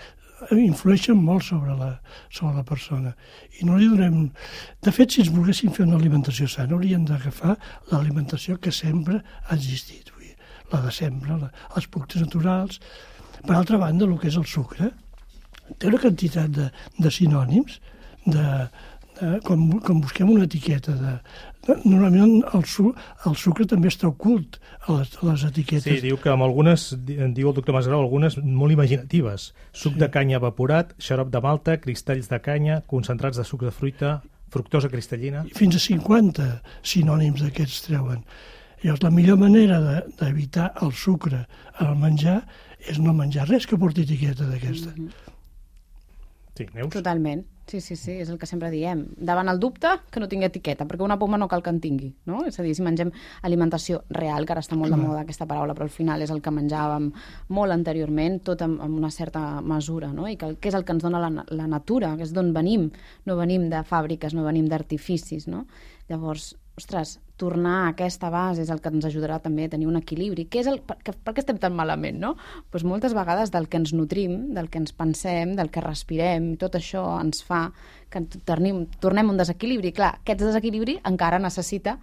[0.51, 1.93] influeixen molt sobre la,
[2.29, 3.15] sobre la persona.
[3.61, 4.27] I no li donem...
[4.83, 7.55] De fet, si ens volguéssim fer una alimentació sana, hauríem d'agafar
[7.93, 10.14] l'alimentació que sempre ha existit
[10.73, 12.81] la de sempre, la, els productes naturals.
[13.45, 14.91] Per altra banda, el que és el sucre,
[15.79, 17.81] té una quantitat de, de sinònims,
[18.25, 18.45] de,
[19.19, 21.15] de, com, com busquem una etiqueta de,
[21.67, 22.91] de normalment el, su,
[23.29, 25.87] el sucre també està ocult a les, a les etiquetes.
[25.87, 29.53] Sí, diu que amb algunes, diu el doctor Masgrau, algunes molt imaginatives.
[29.73, 30.03] Suc sí.
[30.03, 34.19] de canya evaporat, xarop de malta, cristalls de canya, concentrats de suc de fruita,
[34.55, 35.45] fructosa cristal·lina...
[35.57, 36.51] Fins a 50
[36.87, 38.23] sinònims d'aquests treuen.
[38.85, 41.47] Llavors, la millor manera d'evitar de, el sucre
[41.81, 42.43] al menjar
[42.85, 44.93] és no menjar res que porti etiqueta d'aquesta.
[44.93, 45.33] Mm -hmm.
[46.55, 46.93] Sí, Neus?
[46.93, 47.47] Totalment.
[47.67, 49.07] Sí, sí, sí, és el que sempre diem.
[49.17, 52.11] Davant el dubte, que no tingui etiqueta, perquè una poma no cal que en tingui,
[52.27, 52.45] no?
[52.45, 53.11] És a dir, si mengem
[53.43, 56.43] alimentació real, que ara està molt de moda aquesta paraula, però al final és el
[56.43, 57.11] que menjàvem
[57.49, 60.29] molt anteriorment, tot amb, amb una certa mesura, no?
[60.29, 62.91] I que, que és el que ens dona la, la natura, que és d'on venim.
[63.25, 65.65] No venim de fàbriques, no venim d'artificis, no?
[66.11, 69.99] Llavors, ostres, tornar a aquesta base és el que ens ajudarà també a tenir un
[69.99, 70.47] equilibri.
[70.51, 72.35] Què és el, per, per què estem tan malament, no?
[72.71, 76.79] Pues moltes vegades del que ens nutrim, del que ens pensem, del que respirem, tot
[76.79, 77.69] això ens fa
[78.11, 79.95] que tornem, tornem un desequilibri.
[79.95, 81.99] Clar, aquest desequilibri encara necessita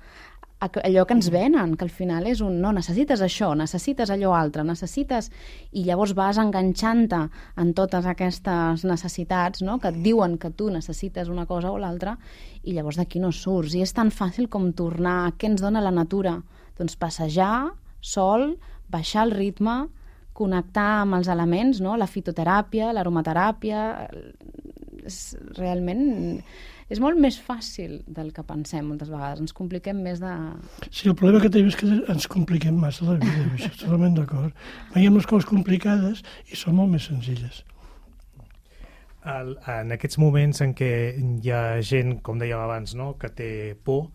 [0.62, 4.64] allò que ens venen, que al final és un no, necessites això, necessites allò altre,
[4.68, 5.32] necessites...
[5.74, 7.22] I llavors vas enganxant-te
[7.62, 12.18] en totes aquestes necessitats, no?, que et diuen que tu necessites una cosa o l'altra,
[12.64, 13.74] i llavors d'aquí no surts.
[13.74, 16.38] I és tan fàcil com tornar a què ens dona la natura.
[16.78, 17.72] Doncs passejar,
[18.02, 18.56] sol,
[18.92, 19.88] baixar el ritme,
[20.38, 23.88] connectar amb els elements, no?, la fitoteràpia, l'aromateràpia...
[25.02, 26.44] És realment
[26.92, 29.40] és molt més fàcil del que pensem moltes vegades.
[29.46, 30.32] Ens compliquem més de...
[30.90, 34.18] Sí, el problema que tenim és que ens compliquem massa la vida, això estic totalment
[34.18, 34.66] d'acord.
[34.96, 37.62] Veiem les coses complicades i són molt més senzilles.
[39.32, 43.14] El, en aquests moments en què hi ha gent, com dèiem abans, no?
[43.22, 43.52] que té
[43.86, 44.10] por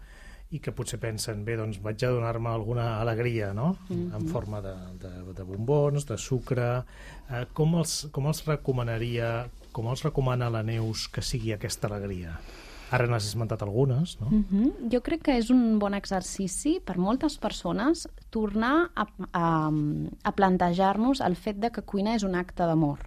[0.55, 3.77] i que potser pensen, bé, doncs vaig a donar-me alguna alegria, no?
[3.89, 4.17] Mm -hmm.
[4.17, 6.85] En forma de, de, de bombons, de sucre...
[7.31, 12.39] Eh, com, els, com els recomanaria, com els recomana la Neus que sigui aquesta alegria?
[12.95, 14.29] Ara n'has esmentat algunes, no?
[14.31, 14.91] Uh -huh.
[14.93, 19.71] Jo crec que és un bon exercici per moltes persones tornar a, a,
[20.23, 22.99] a plantejar-nos el fet de que cuinar és un acte d'amor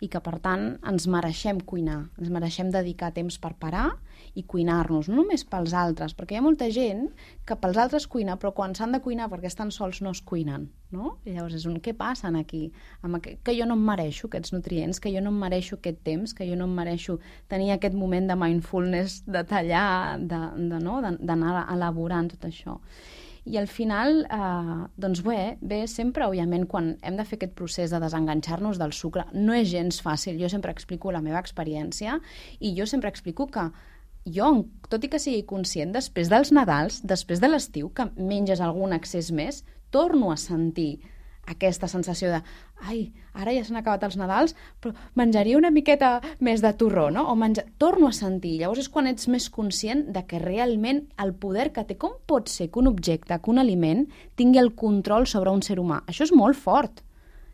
[0.00, 3.98] i que, per tant, ens mereixem cuinar, ens mereixem dedicar temps per parar
[4.38, 7.08] i cuinar-nos, no només pels altres, perquè hi ha molta gent
[7.46, 10.68] que pels altres cuina, però quan s'han de cuinar perquè estan sols no es cuinen,
[10.94, 11.16] no?
[11.24, 12.66] I llavors és un què passa aquí?
[13.02, 16.02] Amb aquest, que jo no em mereixo aquests nutrients, que jo no em mereixo aquest
[16.06, 21.16] temps, que jo no em mereixo tenir aquest moment de mindfulness, de tallar, d'anar de,
[21.26, 21.66] de, no?
[21.74, 22.78] elaborant tot això.
[23.44, 27.90] I al final, eh, doncs bé, bé, sempre, òbviament, quan hem de fer aquest procés
[27.90, 30.38] de desenganxar-nos del sucre, no és gens fàcil.
[30.40, 32.18] Jo sempre explico la meva experiència
[32.60, 33.70] i jo sempre explico que
[34.26, 34.50] jo,
[34.90, 39.30] tot i que sigui conscient, després dels Nadals, després de l'estiu, que menges algun excés
[39.32, 41.00] més, torno a sentir
[41.50, 42.40] aquesta sensació de
[42.86, 43.00] ai,
[43.34, 47.26] ara ja s'han acabat els Nadals, però menjaria una miqueta més de torró, no?
[47.32, 47.64] O menja...
[47.80, 48.56] Torno a sentir.
[48.60, 52.48] Llavors és quan ets més conscient de que realment el poder que té, com pot
[52.48, 54.06] ser que un objecte, que un aliment,
[54.36, 56.02] tingui el control sobre un ser humà?
[56.06, 57.02] Això és molt fort.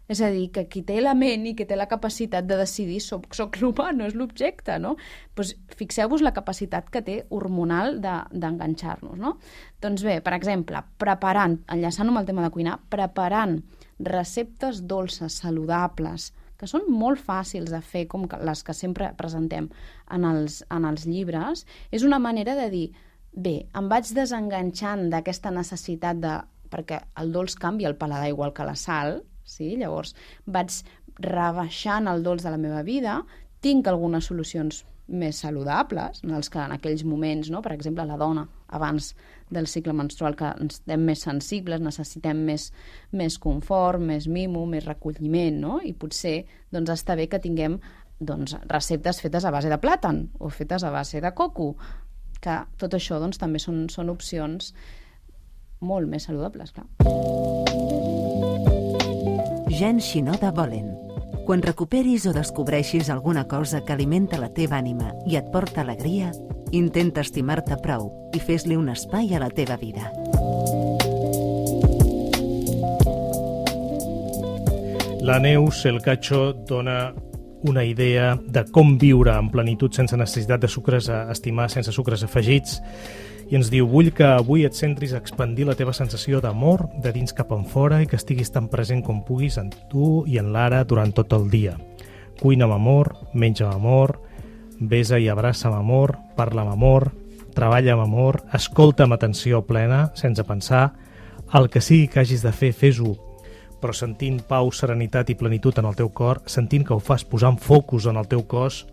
[0.06, 3.00] És a dir, que qui té la ment i que té la capacitat de decidir
[3.02, 4.94] soc, soc l'humà, no és l'objecte, no?
[5.34, 9.34] Pues Fixeu-vos la capacitat que té hormonal d'enganxar-nos, de, no?
[9.82, 13.58] Doncs bé, per exemple, preparant, enllaçant amb el tema de cuinar, preparant
[13.98, 19.68] receptes dolces, saludables, que són molt fàcils de fer, com les que sempre presentem
[20.14, 22.86] en els, en els llibres, és una manera de dir,
[23.34, 26.36] bé, em vaig desenganxant d'aquesta necessitat de...
[26.70, 29.74] perquè el dolç canvia el paladar igual que la sal, sí?
[29.80, 30.82] llavors vaig
[31.22, 33.22] rebaixant el dolç de la meva vida,
[33.64, 37.60] tinc algunes solucions més saludables, en els que en aquells moments, no?
[37.62, 39.12] per exemple, la dona, abans
[39.54, 42.72] del cicle menstrual, que ens estem més sensibles, necessitem més,
[43.14, 45.78] més confort, més mimo, més recolliment, no?
[45.78, 46.40] i potser
[46.74, 47.78] doncs, està bé que tinguem
[48.18, 51.74] doncs, receptes fetes a base de plàtan o fetes a base de coco,
[52.42, 54.74] que tot això doncs, també són, són opcions
[55.86, 58.45] molt més saludables, clar.
[59.76, 60.94] Gens Xinoda Volen
[61.44, 66.32] quan recuperis o descobreixis alguna cosa que alimenta la teva ànima i et porta alegria,
[66.72, 70.08] intenta estimar-te prou i fes-li un espai a la teva vida.
[75.22, 77.12] La Neus El Cacho dona
[77.62, 82.24] una idea de com viure en plenitud sense necessitat de sucres a estimar, sense sucres
[82.24, 82.80] afegits
[83.50, 87.12] i ens diu vull que avui et centris a expandir la teva sensació d'amor de
[87.14, 90.50] dins cap en fora i que estiguis tan present com puguis en tu i en
[90.54, 91.76] l'ara durant tot el dia.
[92.40, 94.18] Cuina amb amor, menja amb amor,
[94.80, 97.12] besa i abraça amb amor, parla amb amor,
[97.54, 100.90] treballa amb amor, escolta amb atenció plena, sense pensar,
[101.54, 103.14] el que sigui que hagis de fer, fes-ho,
[103.80, 107.56] però sentint pau, serenitat i plenitud en el teu cor, sentint que ho fas posant
[107.62, 108.84] focus en el teu cos,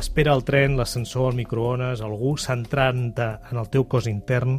[0.00, 4.56] Espera el tren, l'ascensor, el microones, algú centrant-te en el teu cos intern,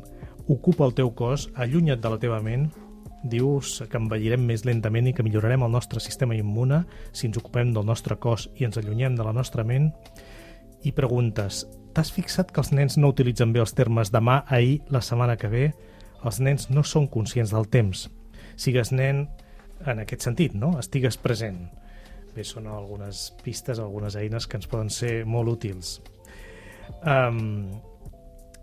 [0.48, 2.68] ocupa el teu cos, allunya't de la teva ment,
[3.24, 6.84] dius que envellirem més lentament i que millorarem el nostre sistema immune
[7.16, 9.90] si ens ocupem del nostre cos i ens allunyem de la nostra ment,
[10.84, 11.64] i preguntes,
[11.96, 15.50] t'has fixat que els nens no utilitzen bé els termes demà, ahir, la setmana que
[15.50, 15.70] ve?
[16.24, 18.10] Els nens no són conscients del temps.
[18.56, 19.26] Sigues nen
[19.88, 20.76] en aquest sentit, no?
[20.80, 21.64] Estigues present
[22.36, 25.96] bé, són algunes pistes, algunes eines que ens poden ser molt útils.
[27.08, 27.72] Um,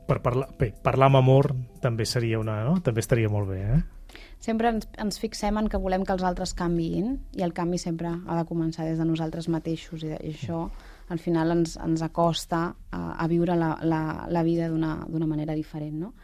[0.09, 2.81] per parlar, bé, parlar amb amor també seria una, no?
[2.85, 3.81] també estaria molt bé, eh?
[4.41, 8.11] Sempre ens, ens fixem en que volem que els altres canviïn i el canvi sempre
[8.11, 10.65] ha de començar des de nosaltres mateixos i, i això
[11.11, 15.99] al final ens, ens acosta a, a viure la, la, la vida d'una manera diferent,
[16.01, 16.15] no?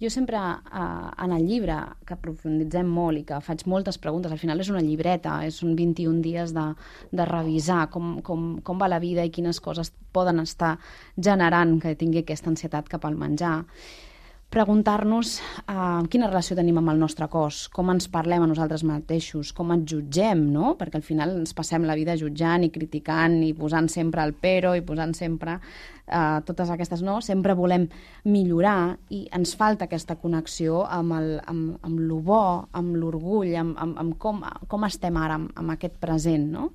[0.00, 4.40] Jo sempre, eh, en el llibre, que profunditzem molt i que faig moltes preguntes, al
[4.42, 6.66] final és una llibreta, són 21 dies de,
[7.12, 10.76] de revisar com, com, com va la vida i quines coses poden estar
[11.16, 13.62] generant que tingui aquesta ansietat cap al menjar
[14.56, 15.34] preguntar-nos
[15.68, 19.74] uh, quina relació tenim amb el nostre cos, com ens parlem a nosaltres mateixos, com
[19.74, 20.72] ens jutgem, no?
[20.80, 24.72] Perquè al final ens passem la vida jutjant i criticant i posant sempre el pero
[24.72, 27.84] i posant sempre uh, totes aquestes no, sempre volem
[28.24, 32.46] millorar i ens falta aquesta connexió amb, el, amb, amb lo bo,
[32.80, 34.40] amb l'orgull, amb, amb, amb com,
[34.72, 36.70] com estem ara amb, amb aquest present, no?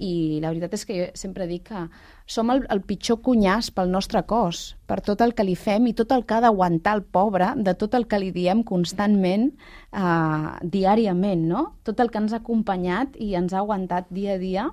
[0.00, 1.84] I la veritat és que jo sempre dic que
[2.30, 5.94] som el, el pitjor cunyàs pel nostre cos, per tot el que li fem i
[5.98, 9.48] tot el que ha d'aguantar el pobre de tot el que li diem constantment,
[9.90, 11.64] eh, diàriament, no?
[11.86, 14.68] Tot el que ens ha acompanyat i ens ha aguantat dia a dia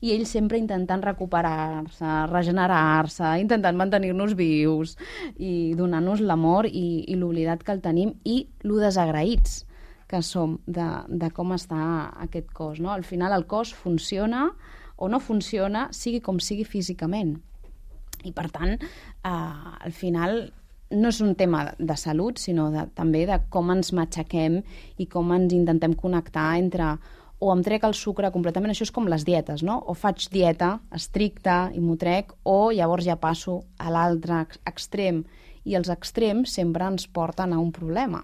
[0.00, 4.94] i ell sempre intentant recuperar-se, regenerar-se, intentant mantenir-nos vius
[5.36, 9.64] i donar-nos l'amor i, i l'oblidat que el tenim i lo desagraïts
[10.10, 11.80] que som de, de com està
[12.24, 12.80] aquest cos.
[12.82, 12.90] No?
[12.90, 14.48] Al final el cos funciona
[15.00, 17.36] o no funciona, sigui com sigui físicament.
[18.26, 20.42] I per tant, eh, al final
[20.90, 24.58] no és un tema de salut, sinó de, també de com ens matxaquem
[24.98, 26.96] i com ens intentem connectar entre
[27.40, 29.78] o em trec el sucre completament, això és com les dietes, no?
[29.88, 35.22] O faig dieta estricta i m'ho trec, o llavors ja passo a l'altre extrem.
[35.64, 38.20] I els extrems sempre ens porten a un problema.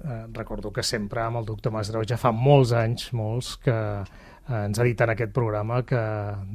[0.00, 4.64] Eh, recordo que sempre amb el doctor Masgrau ja fa molts anys, molts, que eh,
[4.64, 6.00] ens ha dit en aquest programa que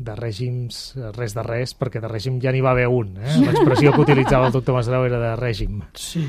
[0.07, 0.83] de règims
[1.17, 3.15] res de res, perquè de règim ja n'hi va haver un.
[3.21, 3.39] Eh?
[3.45, 5.81] L'expressió que utilitzava el doctor Masgrau era de règim.
[5.93, 6.25] Sí,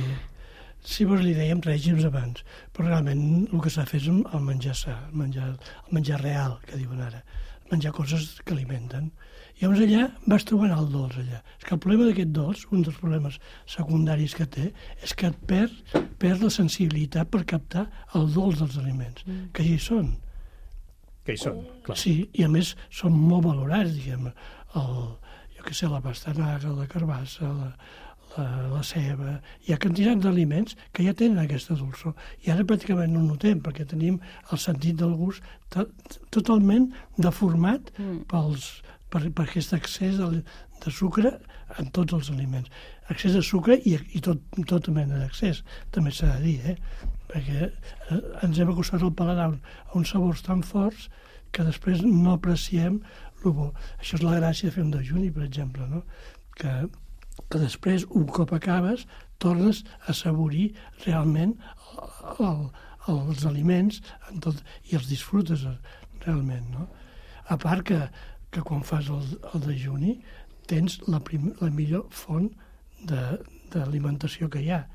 [0.87, 4.75] Sí, vos li dèiem règims abans, però realment el que s'ha fer és el menjar
[4.79, 7.25] sa, el menjar, el menjar real, que diuen ara,
[7.73, 9.09] menjar coses que alimenten.
[9.57, 11.41] I llavors allà vas trobant el dolç allà.
[11.57, 13.39] És que el problema d'aquest dolç, un dels problemes
[13.73, 14.67] secundaris que té,
[15.03, 17.87] és que et perd, perd la sensibilitat per captar
[18.19, 19.47] el dolç dels aliments, mm.
[19.57, 20.13] que hi són.
[21.25, 21.97] Que hi són, clar.
[21.99, 24.29] Sí, i a més són molt valorats, diguem,
[24.77, 24.99] el,
[25.57, 27.71] jo què sé, la pastanaga, la carbassa, la,
[28.37, 32.13] la, la ceba, hi ha quantitat d'aliments que ja tenen aquesta dolçor.
[32.45, 34.21] I ara pràcticament no notem, perquè tenim
[34.53, 35.41] el sentit del gust
[35.73, 35.89] to
[36.35, 38.27] totalment deformat mm.
[38.31, 38.69] pels,
[39.17, 40.43] per, per aquest excés de,
[40.85, 41.33] de sucre
[41.81, 42.69] en tots els aliments.
[43.13, 45.63] Excés de sucre i, i tot, tota mena d'accés,
[45.95, 46.77] també s'ha de dir, eh?
[47.33, 51.09] perquè eh, ens hem acostat al paladar a uns sabors tan forts
[51.57, 53.01] que després no apreciem
[53.43, 53.73] el bo.
[54.03, 56.05] Això és la gràcia de fer un dejuni, per exemple, no?
[56.57, 56.77] que
[57.53, 59.05] que després, un cop acabes,
[59.43, 60.71] tornes a saborir
[61.05, 61.53] realment
[62.41, 62.63] el,
[63.13, 64.01] el, els aliments
[64.31, 65.67] en tot, i els disfrutes
[66.25, 66.65] realment.
[66.73, 66.89] No?
[67.53, 68.01] A part que,
[68.57, 70.17] que quan fas el, el dejuni
[70.71, 72.49] tens la, prim, la millor font
[73.07, 74.87] d'alimentació que hi ha,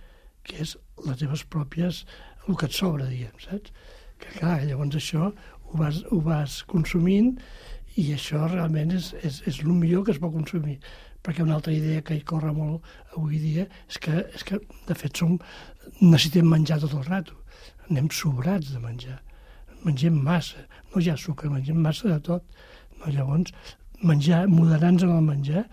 [0.44, 0.74] que és
[1.06, 2.02] les teves pròpies,
[2.48, 3.70] el que et sobra, diguem, saps?
[4.22, 7.36] Que clar, llavors això ho vas, ho vas consumint
[8.02, 10.80] i això realment és, és, és el millor que es pot consumir
[11.22, 14.98] perquè una altra idea que hi corre molt avui dia és que, és que de
[14.98, 15.38] fet, som,
[16.02, 17.38] necessitem menjar tot el rato.
[17.90, 19.20] Anem sobrats de menjar.
[19.86, 20.66] Mengem massa.
[20.94, 22.46] No ha sucre, mengem massa de tot.
[23.10, 23.54] Llavors,
[24.06, 25.66] menjar, moderar-nos en el menjar,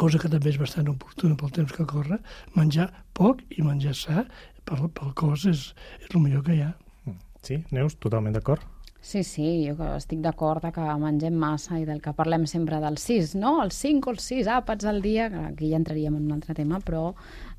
[0.00, 2.18] cosa que també és bastant oportuna pel temps que corre,
[2.58, 4.24] menjar poc i menjar sa
[4.64, 5.68] pel, pel cos és,
[6.00, 6.72] és el millor que hi ha.
[7.44, 8.64] Sí, Neus, totalment d'acord.
[9.04, 13.34] Sí, sí, jo estic d'acord que mengem massa i del que parlem sempre del 6,
[13.36, 13.58] no?
[13.60, 16.56] Els 5 o els 6 àpats al dia, que aquí ja entraríem en un altre
[16.56, 17.10] tema, però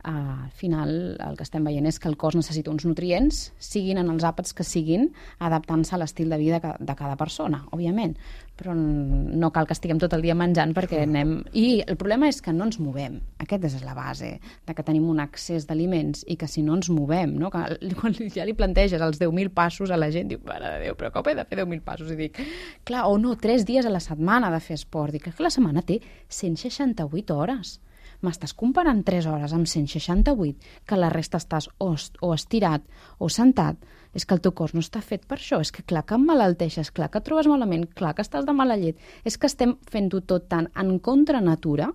[0.05, 4.11] al final el que estem veient és que el cos necessita uns nutrients, siguin en
[4.13, 5.07] els àpats que siguin,
[5.41, 8.13] adaptant-se a l'estil de vida de cada persona, òbviament.
[8.55, 11.39] Però no cal que estiguem tot el dia menjant perquè anem...
[11.57, 13.17] I el problema és que no ens movem.
[13.41, 16.91] Aquesta és la base, de que tenim un accés d'aliments i que si no ens
[16.93, 17.49] movem, no?
[17.51, 17.65] que
[17.97, 21.11] quan ja li planteges els 10.000 passos a la gent, diu, mare de Déu, però
[21.11, 22.13] com he de fer 10.000 passos?
[22.13, 22.39] I dic,
[22.87, 25.17] clar, o no, 3 dies a la setmana de fer esport.
[25.17, 27.79] Dic, que la setmana té 168 hores
[28.21, 32.85] m'estàs comparant 3 hores amb 168, que la resta estàs o, o estirat
[33.19, 33.81] o sentat,
[34.15, 36.93] és que el teu cos no està fet per això, és que clar que emmalalteixes,
[36.95, 40.23] clar que et trobes malament, clar que estàs de mala llet, és que estem fent-ho
[40.23, 41.91] tot tan en contra natura,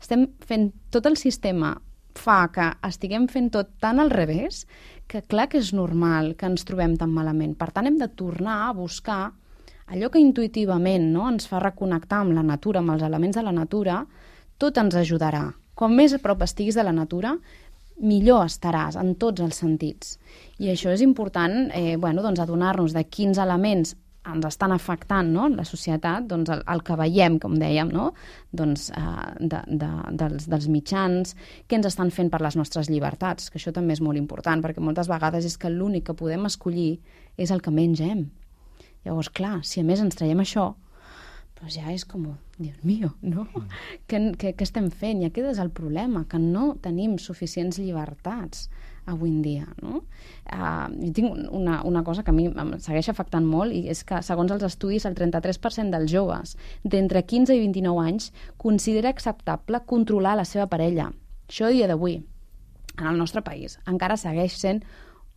[0.00, 1.74] estem fent tot el sistema
[2.14, 4.64] fa que estiguem fent tot tan al revés
[5.10, 7.56] que clar que és normal que ens trobem tan malament.
[7.58, 9.22] Per tant, hem de tornar a buscar
[9.86, 13.52] allò que intuïtivament no, ens fa reconnectar amb la natura, amb els elements de la
[13.52, 14.04] natura,
[14.58, 15.48] tot ens ajudarà.
[15.74, 17.34] Com més a prop estiguis de la natura,
[17.98, 20.16] millor estaràs en tots els sentits.
[20.58, 25.48] I això és important eh, bueno, doncs, adonar-nos de quins elements ens estan afectant no?
[25.52, 28.10] la societat, doncs el, el que veiem, com dèiem, no?
[28.56, 29.90] doncs, eh, de, de,
[30.22, 31.34] dels, dels mitjans,
[31.68, 34.82] què ens estan fent per les nostres llibertats, que això també és molt important, perquè
[34.84, 36.96] moltes vegades és que l'únic que podem escollir
[37.36, 38.26] és el que mengem.
[39.04, 40.72] Llavors, clar, si a més ens traiem això,
[41.58, 42.26] pues ja és com,
[42.58, 43.46] Dios mío, no?
[43.46, 43.68] Mm.
[44.10, 45.22] Què, què, què estem fent?
[45.22, 48.68] I aquest és el problema, que no tenim suficients llibertats
[49.06, 49.68] avui en dia.
[49.82, 50.02] No?
[50.48, 54.02] Uh, jo tinc una, una cosa que a mi em segueix afectant molt i és
[54.06, 58.30] que, segons els estudis, el 33% dels joves d'entre 15 i 29 anys
[58.60, 61.10] considera acceptable controlar la seva parella.
[61.48, 62.22] Això dia d'avui,
[62.98, 64.84] en el nostre país, encara segueix sent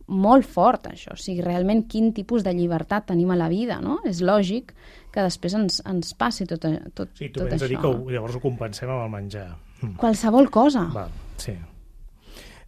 [0.08, 1.14] molt fort, això.
[1.14, 3.98] O sigui, realment quin tipus de llibertat tenim a la vida, no?
[4.08, 4.74] És lògic
[5.12, 7.64] que després ens, ens passi tot, tot, sí, tu tot això.
[7.64, 9.48] a dir que ho, llavors ho compensem amb el menjar.
[9.80, 9.96] Mm.
[10.00, 10.88] Qualsevol cosa.
[10.94, 11.08] Va,
[11.40, 11.56] sí.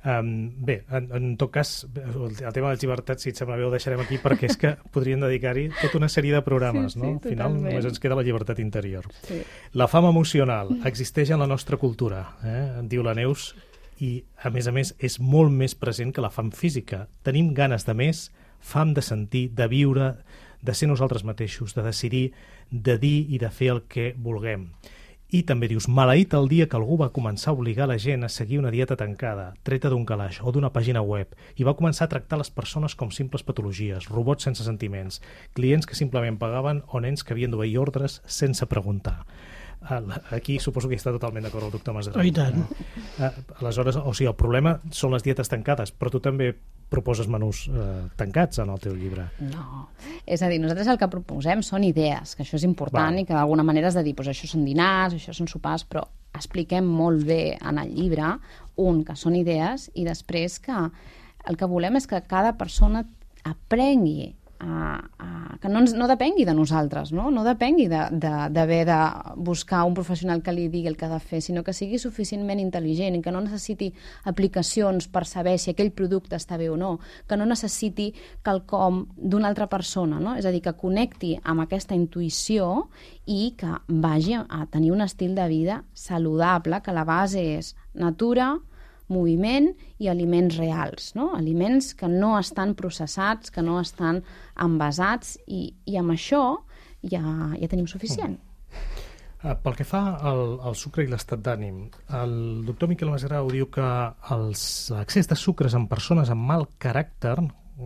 [0.01, 3.59] Um, bé, en, en tot cas, el, el tema de les llibertats, si et sembla
[3.61, 7.01] bé, el deixarem aquí perquè és que podríem dedicar-hi tota una sèrie de programes, sí,
[7.01, 7.19] sí, no?
[7.19, 7.67] Al final totalment.
[7.69, 9.11] només ens queda la llibertat interior.
[9.27, 9.43] Sí.
[9.77, 12.63] La fam emocional existeix en la nostra cultura, eh?
[12.89, 13.51] diu la Neus,
[14.01, 17.07] i, a més a més, és molt més present que la fam física.
[17.23, 18.31] Tenim ganes de més,
[18.61, 20.15] fam de sentir, de viure,
[20.63, 22.31] de ser nosaltres mateixos, de decidir,
[22.71, 24.71] de dir i de fer el que vulguem.
[25.31, 28.29] I també dius, maleït el dia que algú va començar a obligar la gent a
[28.29, 32.11] seguir una dieta tancada, treta d'un calaix o d'una pàgina web, i va començar a
[32.11, 35.21] tractar les persones com simples patologies, robots sense sentiments,
[35.55, 39.21] clients que simplement pagaven o nens que havien d'obeir ordres sense preguntar.
[40.37, 42.21] Aquí suposo que està totalment d'acord el doctor Masaró.
[42.21, 42.67] Oh, I tant.
[43.61, 46.53] Aleshores, o sigui, el problema són les dietes tancades, però tu també
[46.91, 49.29] proposes menús eh, tancats en el teu llibre.
[49.47, 49.87] No.
[50.27, 53.23] És a dir, nosaltres el que proposem són idees, que això és important Va.
[53.23, 56.03] i que d'alguna manera has de dir, pues això són dinars, això són sopars, però
[56.35, 58.35] expliquem molt bé en el llibre,
[58.83, 60.83] un, que són idees, i després que
[61.49, 63.05] el que volem és que cada persona
[63.47, 68.55] aprengui a, a, que no, ens, no depengui de nosaltres, no, no depengui d'haver de,
[68.55, 68.99] de, de
[69.37, 72.61] buscar un professional que li digui el que ha de fer, sinó que sigui suficientment
[72.63, 73.91] intel·ligent i que no necessiti
[74.29, 78.11] aplicacions per saber si aquell producte està bé o no, que no necessiti
[78.47, 80.37] quelcom d'una altra persona, no?
[80.37, 82.91] és a dir, que connecti amb aquesta intuïció
[83.27, 88.55] i que vagi a tenir un estil de vida saludable, que la base és natura,
[89.11, 91.33] moviment i aliments reals, no?
[91.37, 94.23] aliments que no estan processats, que no estan
[94.61, 96.45] envasats i, i amb això
[97.03, 97.23] ja,
[97.59, 98.39] ja tenim suficient.
[98.39, 99.07] Mm.
[99.41, 101.87] Pel que fa al, al sucre i l'estat d'ànim,
[102.19, 102.35] el
[102.67, 103.87] doctor Miquel Masgrau diu que
[104.29, 107.39] l'accés de sucres en persones amb mal caràcter,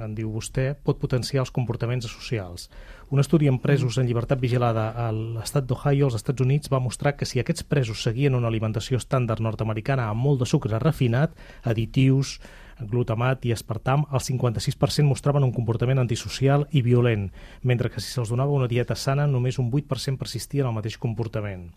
[0.03, 2.69] en diu vostè, pot potenciar els comportaments socials.
[3.15, 7.15] Un estudi amb presos en llibertat vigilada a l'estat d'Ohio, als Estats Units, va mostrar
[7.17, 12.39] que si aquests presos seguien una alimentació estàndard nord-americana amb molt de sucre refinat, additius,
[12.81, 17.29] glutamat i aspartam, el 56% mostraven un comportament antisocial i violent,
[17.63, 20.99] mentre que si se'ls donava una dieta sana, només un 8% persistia en el mateix
[20.99, 21.69] comportament.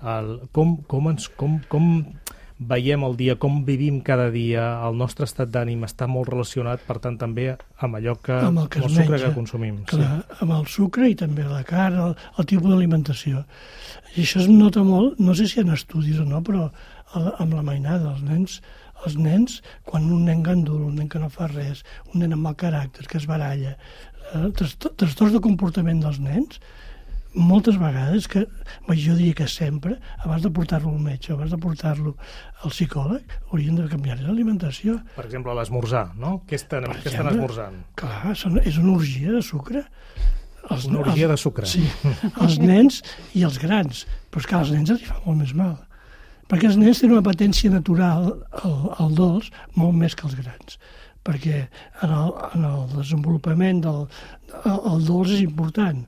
[0.00, 1.90] El, com, com, ens, com, com
[2.60, 6.98] veiem el dia, com vivim cada dia, el nostre estat d'ànim està molt relacionat, per
[7.00, 9.78] tant, també amb allò que, amb el, que amb el sucre menja, que consumim.
[9.88, 10.36] Clar, sí.
[10.44, 13.44] amb el sucre i també la carn, el, el tipus d'alimentació.
[14.16, 17.56] I això es nota molt, no sé si ha estudis o no, però el, amb
[17.56, 18.60] la mainada, els nens,
[19.06, 21.80] els nens, quan un nen gandul, un nen que no fa res,
[22.12, 23.76] un nen amb mal caràcter, que es baralla,
[24.34, 26.60] eh, trastorns de comportament dels nens,
[27.34, 28.44] moltes vegades, que
[28.88, 32.14] jo diria que sempre, abans de portar-lo al metge, abans de portar-lo
[32.64, 34.98] al psicòleg, haurien de canviar l'alimentació.
[35.16, 36.40] Per exemple, l'esmorzar, no?
[36.48, 37.82] Què estan, per què estan esmorzant?
[38.00, 39.84] Clar, són, és una orgia de sucre.
[40.70, 41.68] Els, una orgia els, de sucre.
[41.70, 41.84] Sí,
[42.44, 43.00] els nens
[43.38, 44.04] i els grans.
[44.30, 45.78] Però és que als nens els fa molt més mal.
[46.50, 48.32] Perquè els nens tenen una patència natural
[48.64, 50.80] al, al dolç molt més que els grans
[51.20, 51.66] perquè
[52.00, 53.98] en el, en el desenvolupament del
[54.62, 55.98] el, el dolç és important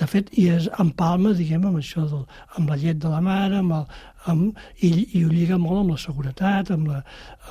[0.00, 2.26] de fet, i és empalma, diguem, amb això, del,
[2.58, 3.88] amb la llet de la mare, amb el,
[4.32, 7.02] amb, i, i ho lliga molt amb la seguretat, amb la,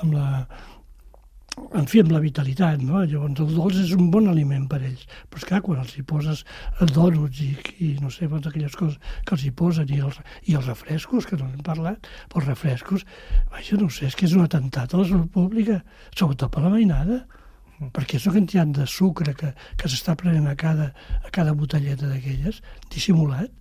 [0.01, 0.27] amb la,
[1.79, 3.01] en fi, amb la vitalitat, no?
[3.07, 5.05] Llavors el dolç és un bon aliment per ells.
[5.31, 6.43] Però esclar, quan els hi poses
[6.97, 7.51] dònuts i,
[7.85, 10.19] i no sé, totes aquelles coses que els hi posen i els,
[10.51, 13.07] i els refrescos, que no hem parlat, els refrescos,
[13.53, 15.79] vaja, no sé, és que és un atemptat a la salut pública,
[16.13, 17.23] sobretot per la mainada
[17.95, 22.09] perquè és una quantitat de sucre que, que s'està prenent a cada, a cada botelleta
[22.09, 22.61] d'aquelles,
[22.93, 23.51] dissimulat.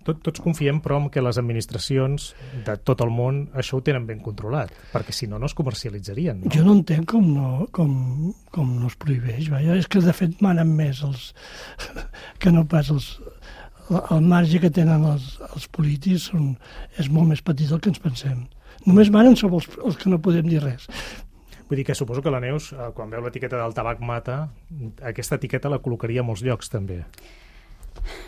[0.00, 2.30] Tot, tots confiem, però, en que les administracions
[2.64, 6.40] de tot el món això ho tenen ben controlat, perquè si no, no es comercialitzarien.
[6.40, 6.52] No?
[6.54, 7.90] Jo no entenc com no, com,
[8.54, 9.50] com no es prohibeix.
[9.52, 9.76] Vaja.
[9.76, 11.30] És que, de fet, manen més els,
[12.40, 13.10] que no pas els,
[14.00, 16.54] el marge que tenen els, els polítics són,
[16.96, 18.46] és molt més petit del que ens pensem.
[18.86, 20.88] Només manen sobre els, els que no podem dir res.
[21.70, 24.40] Vull dir que suposo que la Neus, eh, quan veu l'etiqueta del tabac mata,
[25.06, 27.04] aquesta etiqueta la col·locaria a molts llocs, també.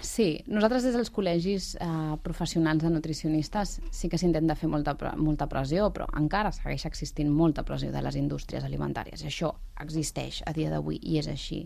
[0.03, 1.87] Sí, nosaltres des dels col·legis eh,
[2.23, 7.65] professionals de nutricionistes sí que s'intenta fer molta, molta pressió, però encara segueix existint molta
[7.67, 9.23] pressió de les indústries alimentàries.
[9.23, 9.53] I això
[9.83, 11.63] existeix a dia d'avui i és així.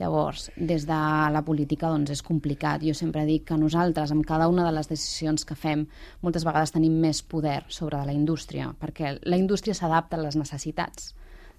[0.00, 1.00] Llavors, des de
[1.32, 2.84] la política doncs, és complicat.
[2.84, 5.86] Jo sempre dic que nosaltres, amb cada una de les decisions que fem,
[6.22, 11.14] moltes vegades tenim més poder sobre la indústria, perquè la indústria s'adapta a les necessitats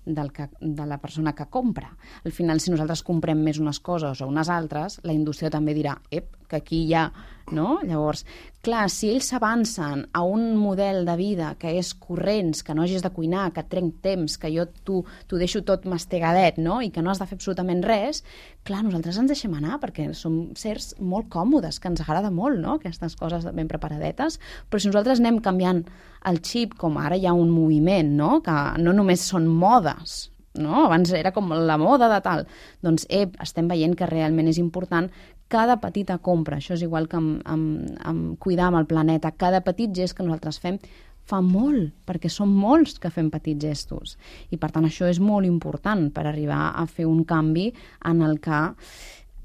[0.07, 1.91] del que, de la persona que compra.
[2.23, 5.97] Al final, si nosaltres comprem més unes coses o unes altres, la indústria també dirà,
[6.09, 7.11] ep, que aquí hi ha
[7.51, 7.79] no?
[7.83, 8.25] Llavors,
[8.63, 13.03] clar, si ells s'avancen a un model de vida que és corrents, que no hagis
[13.05, 16.81] de cuinar, que et trenc temps, que jo t'ho deixo tot mastegadet, no?
[16.83, 18.23] I que no has de fer absolutament res,
[18.67, 22.77] clar, nosaltres ens deixem anar perquè som sers molt còmodes, que ens agrada molt, no?,
[22.77, 25.85] aquestes coses ben preparadetes, però si nosaltres anem canviant
[26.27, 30.27] el xip, com ara hi ha un moviment, no?, que no només són modes,
[30.57, 30.87] no?
[30.87, 32.47] Abans era com la moda de tal.
[32.81, 35.11] Doncs, ep, estem veient que realment és important
[35.47, 39.61] cada petita compra, això és igual que amb, amb, amb cuidar amb el planeta, cada
[39.65, 40.79] petit gest que nosaltres fem
[41.27, 44.15] fa molt, perquè som molts que fem petits gestos.
[44.51, 47.69] I per tant això és molt important per arribar a fer un canvi
[48.07, 48.61] en el que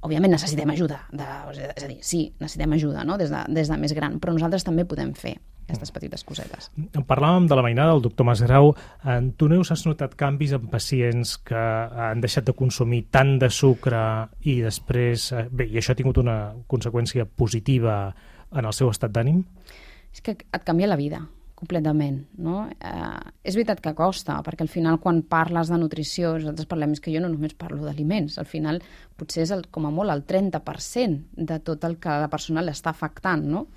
[0.02, 3.18] òbviament necessitem ajuda, de, és a dir, sí, necessitem ajuda no?
[3.18, 6.70] des, de, des de més gran, però nosaltres també podem fer aquestes petites cosetes.
[7.08, 8.72] Parlàvem de la mainada del doctor Masgrau.
[9.08, 11.58] En tu, Neus, has notat canvis en pacients que
[12.06, 14.02] han deixat de consumir tant de sucre
[14.48, 15.30] i després...
[15.32, 16.38] eh, Bé, i això ha tingut una
[16.70, 18.14] conseqüència positiva
[18.52, 19.42] en el seu estat d'ànim?
[20.12, 21.22] És que et canvia la vida
[21.62, 22.64] completament, no?
[22.82, 27.02] Eh, és veritat que costa, perquè al final quan parles de nutrició, nosaltres parlem, és
[27.02, 28.80] que jo no només parlo d'aliments, al final
[29.18, 32.90] potser és el, com a molt el 30% de tot el que la persona l'està
[32.90, 33.68] afectant, no?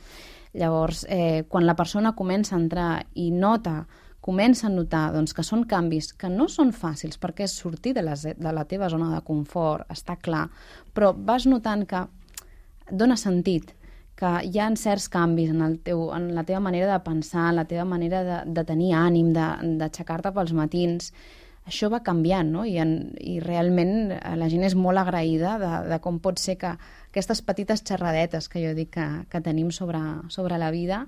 [0.56, 3.84] Llavors, eh, quan la persona comença a entrar i nota
[4.26, 8.02] comença a notar doncs, que són canvis que no són fàcils perquè és sortir de
[8.02, 10.48] la, de la teva zona de confort, està clar,
[10.98, 12.02] però vas notant que
[12.90, 13.76] dona sentit,
[14.18, 17.60] que hi ha certs canvis en, el teu, en la teva manera de pensar, en
[17.60, 21.12] la teva manera de, de tenir ànim, d'aixecar-te pels matins,
[21.66, 22.64] això va canviant, no?
[22.66, 26.58] I, en, i realment eh, la gent és molt agraïda de, de com pot ser
[26.62, 31.06] que aquestes petites xerradetes que jo dic que, que tenim sobre, sobre la vida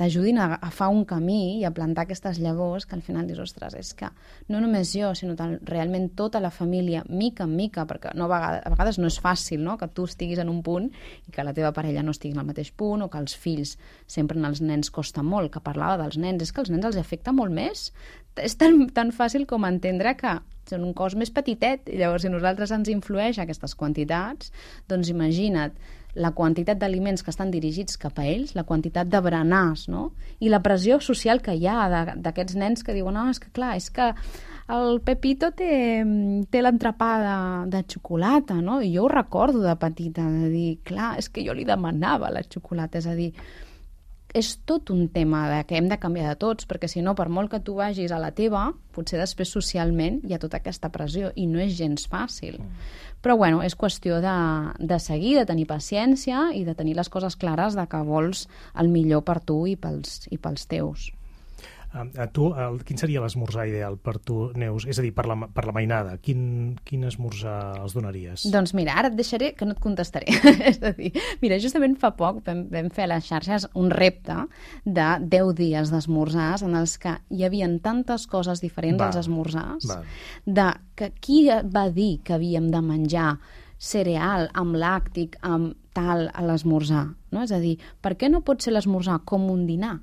[0.00, 3.74] t'ajudin a agafar un camí i a plantar aquestes llavors que al final dius, ostres,
[3.76, 4.08] és que
[4.48, 8.32] no només jo, sinó tal, realment tota la família, mica en mica, perquè no, a,
[8.32, 9.76] vegades, a vegades no és fàcil no?
[9.76, 10.88] que tu estiguis en un punt
[11.28, 13.76] i que la teva parella no estigui en el mateix punt o que els fills,
[14.08, 16.96] sempre en els nens costa molt, que parlava dels nens, és que els nens els
[17.00, 17.90] afecta molt més.
[18.40, 20.38] És tan, tan fàcil com entendre que
[20.70, 24.52] són un cos més petitet i llavors si nosaltres ens influeix aquestes quantitats,
[24.88, 25.76] doncs imagina't,
[26.14, 30.10] la quantitat d'aliments que estan dirigits cap a ells, la quantitat de berenars, no?
[30.40, 33.76] I la pressió social que hi ha d'aquests nens que diuen, no, és que clar,
[33.78, 34.12] és que
[34.70, 35.72] el Pepito té,
[36.50, 37.38] té l'entrepà de,
[37.72, 38.80] de xocolata, no?
[38.82, 42.44] I jo ho recordo de petita, de dir, clar, és que jo li demanava la
[42.46, 43.32] xocolata, és a dir,
[44.34, 47.28] és tot un tema de que hem de canviar de tots, perquè si no, per
[47.28, 51.32] molt que tu vagis a la teva, potser després socialment hi ha tota aquesta pressió
[51.34, 52.60] i no és gens fàcil.
[52.62, 53.09] Mm.
[53.20, 54.36] Però bueno, és qüestió de,
[54.80, 58.46] de seguir, de tenir paciència i de tenir les coses clares de que vols
[58.80, 61.10] el millor per tu i pels, i pels teus.
[61.90, 64.84] A, tu, el, quin seria l'esmorzar ideal per tu, Neus?
[64.86, 66.42] És a dir, per la, per la mainada, quin,
[66.86, 68.44] quin esmorzar els donaries?
[68.52, 70.30] Doncs mira, ara et deixaré que no et contestaré.
[70.70, 71.10] és a dir,
[71.42, 74.36] mira, justament fa poc vam, vam fer a les xarxes un repte
[74.84, 79.88] de 10 dies d'esmorzars en els que hi havia tantes coses diferents va, als esmorzars,
[79.90, 79.98] va.
[80.46, 83.32] de que qui va dir que havíem de menjar
[83.80, 87.42] cereal amb làctic, amb tal a l'esmorzar, no?
[87.42, 89.96] És a dir, per què no pot ser l'esmorzar com un dinar?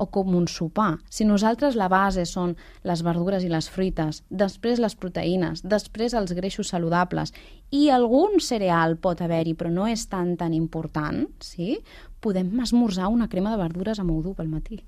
[0.00, 0.94] O com un sopar.
[1.12, 2.54] Si nosaltres la base són
[2.88, 7.34] les verdures i les fruites, després les proteïnes, després els greixos saludables
[7.70, 11.78] i algun cereal pot haver-hi, però no és tan tan important, sí?
[12.20, 14.80] podem esmorzar una crema de verdures amb ou pel matí.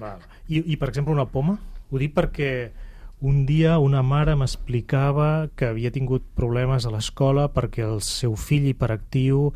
[0.00, 0.20] Val.
[0.48, 1.56] I, I, per exemple, una poma?
[1.90, 2.50] Ho dic perquè
[3.20, 8.70] un dia una mare m'explicava que havia tingut problemes a l'escola perquè el seu fill
[8.70, 9.50] hiperactiu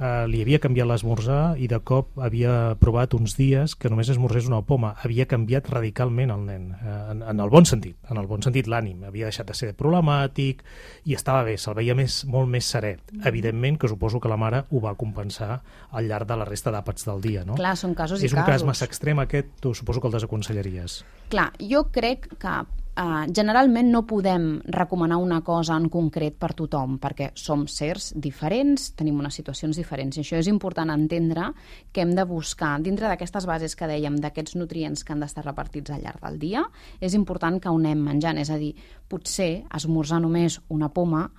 [0.00, 4.48] eh, li havia canviat l'esmorzar i de cop havia provat uns dies que només esmorzés
[4.48, 4.94] una poma.
[5.04, 8.70] Havia canviat radicalment el nen, eh, en, en el bon sentit, en el bon sentit
[8.70, 9.04] l'ànim.
[9.06, 10.64] Havia deixat de ser problemàtic
[11.04, 12.96] i estava bé, se'l veia més, molt més serè.
[13.12, 13.26] Mm.
[13.30, 17.06] Evidentment que suposo que la mare ho va compensar al llarg de la resta d'àpats
[17.06, 17.58] del dia, no?
[17.60, 18.52] Clar, són casos És i un casos.
[18.56, 21.00] cas massa extrem aquest, tu suposo que el desaconsellaries.
[21.30, 22.54] Clar, jo crec que
[23.00, 28.90] Uh, generalment no podem recomanar una cosa en concret per tothom, perquè som sers diferents,
[28.98, 31.46] tenim unes situacions diferents, i això és important entendre
[31.94, 35.94] que hem de buscar, dintre d'aquestes bases que dèiem, d'aquests nutrients que han d'estar repartits
[35.94, 36.66] al llarg del dia,
[37.00, 38.74] és important que ho anem menjant, és a dir,
[39.08, 41.30] potser esmorzar només una poma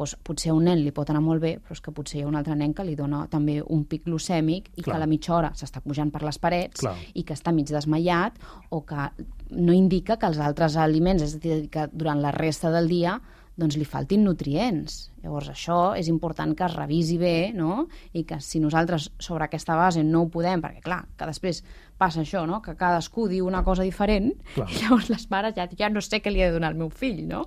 [0.00, 2.22] doncs potser a un nen li pot anar molt bé, però és que potser hi
[2.24, 4.86] ha un altre nen que li dona també un pic glucèmic i Clar.
[4.86, 6.94] que a la mitja hora s'està pujant per les parets Clar.
[7.12, 8.38] i que està mig desmaiat
[8.70, 9.10] o que
[9.50, 13.18] no indica que els altres aliments, és a dir, que durant la resta del dia
[13.60, 15.10] doncs li faltin nutrients.
[15.20, 17.86] Llavors això és important que es revisi bé no?
[18.16, 21.60] i que si nosaltres sobre aquesta base no ho podem, perquè clar, que després
[22.00, 22.62] passa això, no?
[22.64, 24.68] que cadascú diu una cosa diferent clar.
[24.70, 26.88] i llavors les mares ja, ja no sé què li he de donar al meu
[26.88, 27.20] fill.
[27.28, 27.44] No?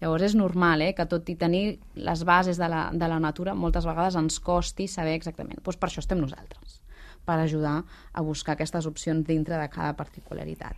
[0.00, 3.54] Llavors és normal eh, que tot i tenir les bases de la, de la natura
[3.54, 5.62] moltes vegades ens costi saber exactament.
[5.62, 6.80] Doncs per això estem nosaltres
[7.22, 10.74] per ajudar a buscar aquestes opcions dintre de cada particularitat.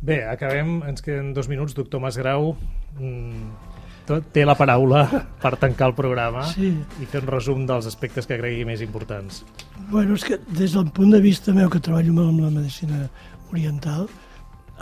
[0.00, 1.74] Bé, acabem, ens queden dos minuts.
[1.76, 2.54] Doctor Masgrau,
[2.96, 5.04] mm, té la paraula
[5.42, 6.72] per tancar el programa sí.
[7.00, 9.44] i fer un resum dels aspectes que cregui més importants.
[9.90, 13.04] Bueno, és que des del punt de vista meu, que treballo molt amb la medicina
[13.52, 14.08] oriental,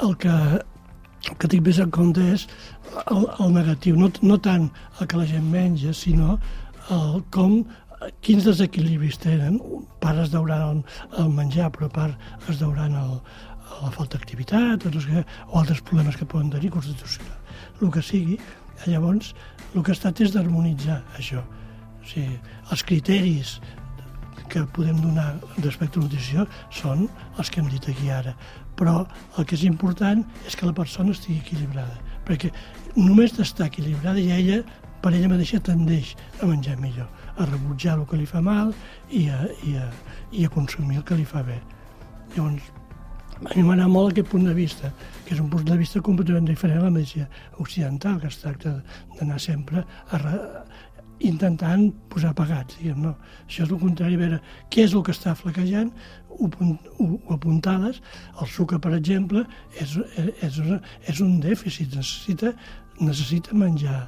[0.06, 2.46] el que, el que tinc més en compte és
[3.10, 6.38] el, el negatiu, no, no tant el que la gent menja, sinó
[6.94, 7.64] el com
[8.22, 9.58] quins desequilibris tenen.
[9.98, 10.82] Part es deuran el,
[11.24, 13.16] el menjar, però part es deuran el,
[13.82, 17.36] la falta d'activitat o, o altres problemes que poden tenir constitucional,
[17.82, 18.38] el que sigui,
[18.86, 19.34] Llavors,
[19.74, 21.42] el que ha estat és d'harmonitzar això.
[21.98, 22.38] O sigui,
[22.70, 23.58] els criteris
[24.48, 27.06] que podem donar respecte a nutrició són
[27.36, 28.36] els que hem dit aquí ara.
[28.78, 29.02] Però
[29.36, 32.52] el que és important és que la persona estigui equilibrada, perquè
[32.96, 34.62] només d'estar equilibrada ja ella,
[35.02, 38.72] per ella mateixa, tendeix a menjar millor, a rebutjar el que li fa mal
[39.10, 39.90] i a, i a,
[40.32, 41.58] i a consumir el que li fa bé.
[42.36, 42.70] Llavors,
[43.40, 44.90] m'agrada molt aquest punt de vista,
[45.26, 47.28] que és un punt de vista completament diferent a la medicina
[47.62, 48.78] occidental, que es tracta
[49.18, 50.18] d'anar sempre a,
[51.20, 53.14] intentant posar pagats, diguem, no.
[53.46, 55.90] Això és el contrari, a veure què és el que està flaquejant,
[56.38, 58.00] ho, ho, apuntades,
[58.40, 59.44] el sucre, per exemple,
[59.82, 59.96] és,
[60.46, 60.60] és,
[61.10, 62.54] és un dèficit, necessita,
[63.00, 64.02] necessita menjar,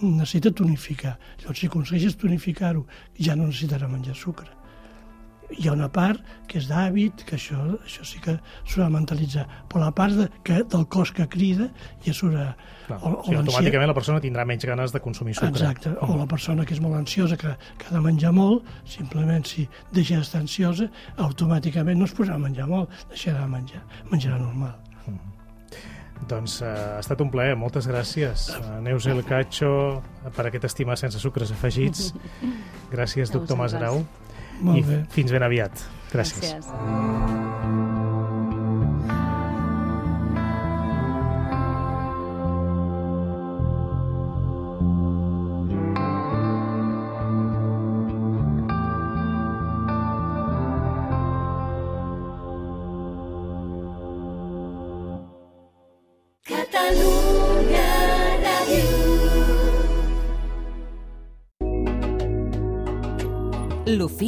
[0.00, 1.16] necessita tonificar.
[1.42, 2.86] Llavors, si aconsegueixes tonificar-ho,
[3.18, 4.59] ja no necessitarà menjar sucre
[5.56, 9.46] hi ha una part que és d'hàbit, que això, això sí que s'ha de mentalitzar,
[9.70, 11.70] però la part de, que, del cos que crida
[12.04, 12.46] ja s'haurà...
[12.90, 15.52] O, o sí, automàticament la persona tindrà menys ganes de consumir sucre.
[15.52, 19.46] Exacte, o la persona que és molt ansiosa, que, que ha de menjar molt, simplement
[19.46, 20.90] si deixa d'estar ansiosa,
[21.28, 24.74] automàticament no es posarà a menjar molt, deixarà de menjar, menjarà normal.
[25.06, 25.30] Mm -hmm.
[26.28, 28.50] Doncs uh, ha estat un plaer, moltes gràcies.
[28.52, 30.02] Uh, Neus El Cacho,
[30.36, 32.12] per aquest estimar sense sucres afegits.
[32.94, 34.04] Gràcies, doctor Masgrau.
[34.60, 35.02] Molt bé.
[35.04, 35.86] I fins ben aviat.
[36.12, 36.44] Gràcies.
[36.44, 37.79] Gràcies.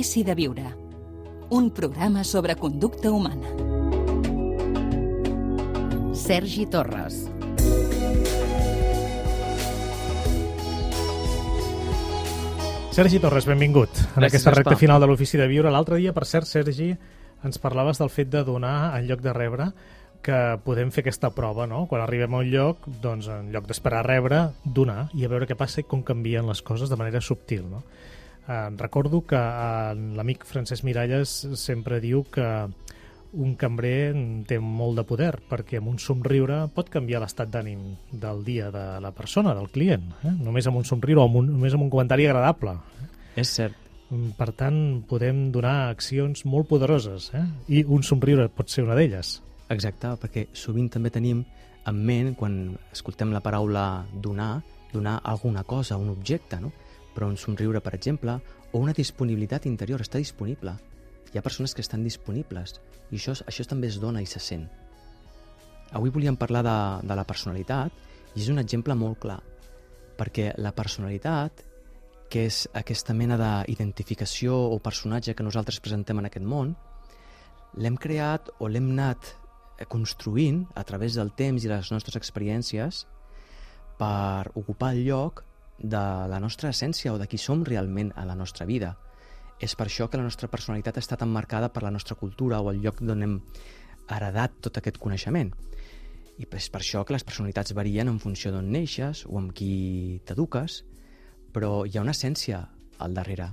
[0.02, 0.64] L'ofici de viure.
[1.54, 3.52] Un programa sobre conducta humana.
[6.12, 7.20] Sergi Torres.
[12.90, 15.70] Sergi Torres, benvingut en Gràcies, aquesta recta final de l'Ofici de Viure.
[15.70, 16.90] L'altre dia, per cert, Sergi,
[17.46, 19.68] ens parlaves del fet de donar en lloc de rebre,
[20.18, 21.84] que podem fer aquesta prova, no?
[21.86, 25.54] Quan arribem a un lloc, doncs en lloc d'esperar rebre, donar i a veure què
[25.54, 27.84] passa i com canvien les coses de manera subtil, no?
[28.48, 32.46] Eh, recordo que eh, l'amic Francesc Miralles sempre diu que
[33.32, 34.12] un cambrer
[34.44, 38.84] té molt de poder perquè amb un somriure pot canviar l'estat d'ànim del dia de
[39.00, 40.34] la persona, del client, eh?
[40.42, 42.76] només amb un somriure o amb un, només amb un comentari agradable.
[43.40, 43.78] És cert.
[44.10, 44.76] Mm, per tant,
[45.08, 47.46] podem donar accions molt poderoses eh?
[47.72, 49.38] i un somriure pot ser una d'elles.
[49.72, 51.46] Exacte, perquè sovint també tenim
[51.88, 54.58] en ment, quan escoltem la paraula donar,
[54.92, 56.70] donar alguna cosa, un objecte, no?
[57.14, 58.38] Però un somriure, per exemple,
[58.72, 60.74] o una disponibilitat interior, està disponible.
[61.32, 62.78] Hi ha persones que estan disponibles
[63.10, 64.68] i això, això també es dona i se sent.
[65.92, 67.92] Avui volíem parlar de, de la personalitat
[68.34, 69.40] i és un exemple molt clar,
[70.16, 71.64] perquè la personalitat,
[72.32, 76.72] que és aquesta mena d'identificació o personatge que nosaltres presentem en aquest món,
[77.76, 79.34] l'hem creat o l'hem anat
[79.88, 83.04] construint a través del temps i les nostres experiències
[83.98, 85.42] per ocupar el lloc
[85.82, 88.96] de la nostra essència o de qui som realment a la nostra vida.
[89.60, 92.70] És per això que la nostra personalitat ha estat emmarcada per la nostra cultura o
[92.70, 93.36] el lloc d'on hem
[94.10, 95.52] heredat tot aquest coneixement.
[96.38, 100.20] I és per això que les personalitats varien en funció d'on neixes o amb qui
[100.26, 100.82] t'eduques,
[101.52, 102.64] però hi ha una essència
[102.98, 103.52] al darrere.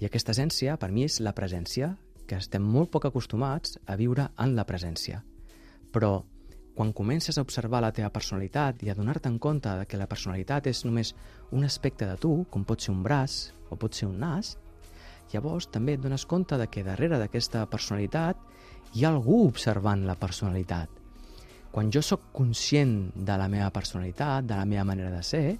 [0.00, 1.96] I aquesta essència, per mi, és la presència,
[2.26, 5.22] que estem molt poc acostumats a viure en la presència.
[5.92, 6.22] Però
[6.74, 10.66] quan comences a observar la teva personalitat i a donar-te en compte que la personalitat
[10.70, 11.12] és només
[11.52, 14.56] un aspecte de tu, com pot ser un braç o pot ser un nas,
[15.32, 18.40] llavors també et dones compte de que darrere d'aquesta personalitat
[18.92, 20.88] hi ha algú observant la personalitat.
[21.72, 25.58] Quan jo sóc conscient de la meva personalitat, de la meva manera de ser,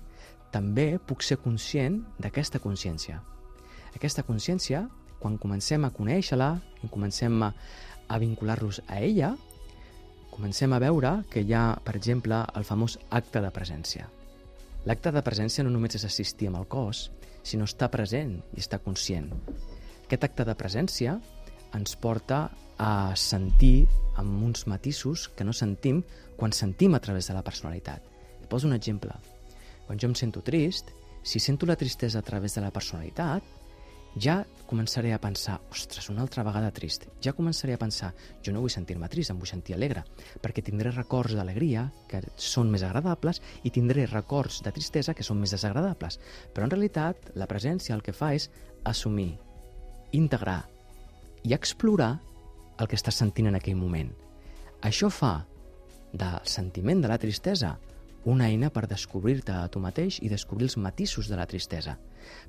[0.53, 3.23] també puc ser conscient d'aquesta consciència.
[3.97, 4.85] Aquesta consciència,
[5.21, 6.51] quan comencem a conèixer-la
[6.85, 7.53] i comencem a,
[8.09, 9.33] a vincular-los a ella,
[10.33, 14.09] comencem a veure que hi ha, per exemple, el famós acte de presència.
[14.89, 17.11] L'acte de presència no només és assistir amb el cos,
[17.47, 19.29] sinó estar present i estar conscient.
[20.07, 21.15] Aquest acte de presència
[21.77, 22.49] ens porta
[22.83, 23.87] a sentir
[24.19, 26.03] amb uns matisos que no sentim
[26.37, 28.03] quan sentim a través de la personalitat.
[28.43, 29.15] Et poso un exemple.
[29.87, 30.91] Quan jo em sento trist,
[31.23, 33.47] si sento la tristesa a través de la personalitat,
[34.17, 37.05] ja començaré a pensar, ostres, una altra vegada trist.
[37.21, 38.13] Ja començaré a pensar,
[38.45, 40.05] jo no vull sentir-me trist, em vull sentir alegre,
[40.41, 45.41] perquè tindré records d'alegria que són més agradables i tindré records de tristesa que són
[45.41, 46.19] més desagradables.
[46.53, 48.49] Però en realitat la presència el que fa és
[48.89, 49.35] assumir,
[50.13, 50.63] integrar
[51.45, 52.15] i explorar
[52.81, 54.11] el que estàs sentint en aquell moment.
[54.83, 55.43] Això fa
[56.13, 57.77] del sentiment de la tristesa
[58.25, 61.97] una eina per descobrir-te a tu mateix i descobrir els matisos de la tristesa.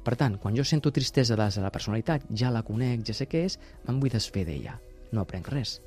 [0.04, 3.28] Per tant, quan jo sento tristesa des de la personalitat, ja la conec, ja sé
[3.30, 3.58] què és,
[3.88, 4.78] me'n vull desfer d'ella.
[5.14, 5.80] No aprenc res.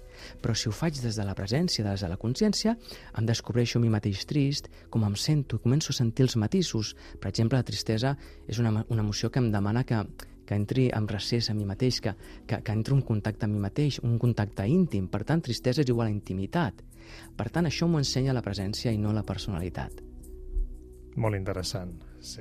[0.43, 2.77] Però si ho faig des de la presència, des de la consciència,
[3.19, 6.95] em descobreixo mi mateix trist, com em sento, començo a sentir els matisos.
[7.21, 8.17] Per exemple, la tristesa
[8.49, 10.01] és una, una emoció que em demana que,
[10.47, 12.15] que entri en recés a mi mateix, que,
[12.47, 15.11] que, que entri un contacte amb mi mateix, un contacte íntim.
[15.13, 16.83] Per tant, tristesa és igual a intimitat.
[17.37, 20.03] Per tant, això m'ho ensenya la presència i no la personalitat.
[21.17, 21.95] Molt interessant.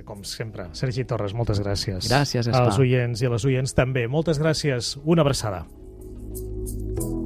[0.03, 2.09] Com sempre, Sergi Torres, moltes gràcies.
[2.09, 2.65] Gràcies, Espa.
[2.65, 4.07] Als oients i a les oients també.
[4.07, 4.95] Moltes gràcies.
[5.03, 5.65] Una abraçada.
[6.35, 7.24] thank you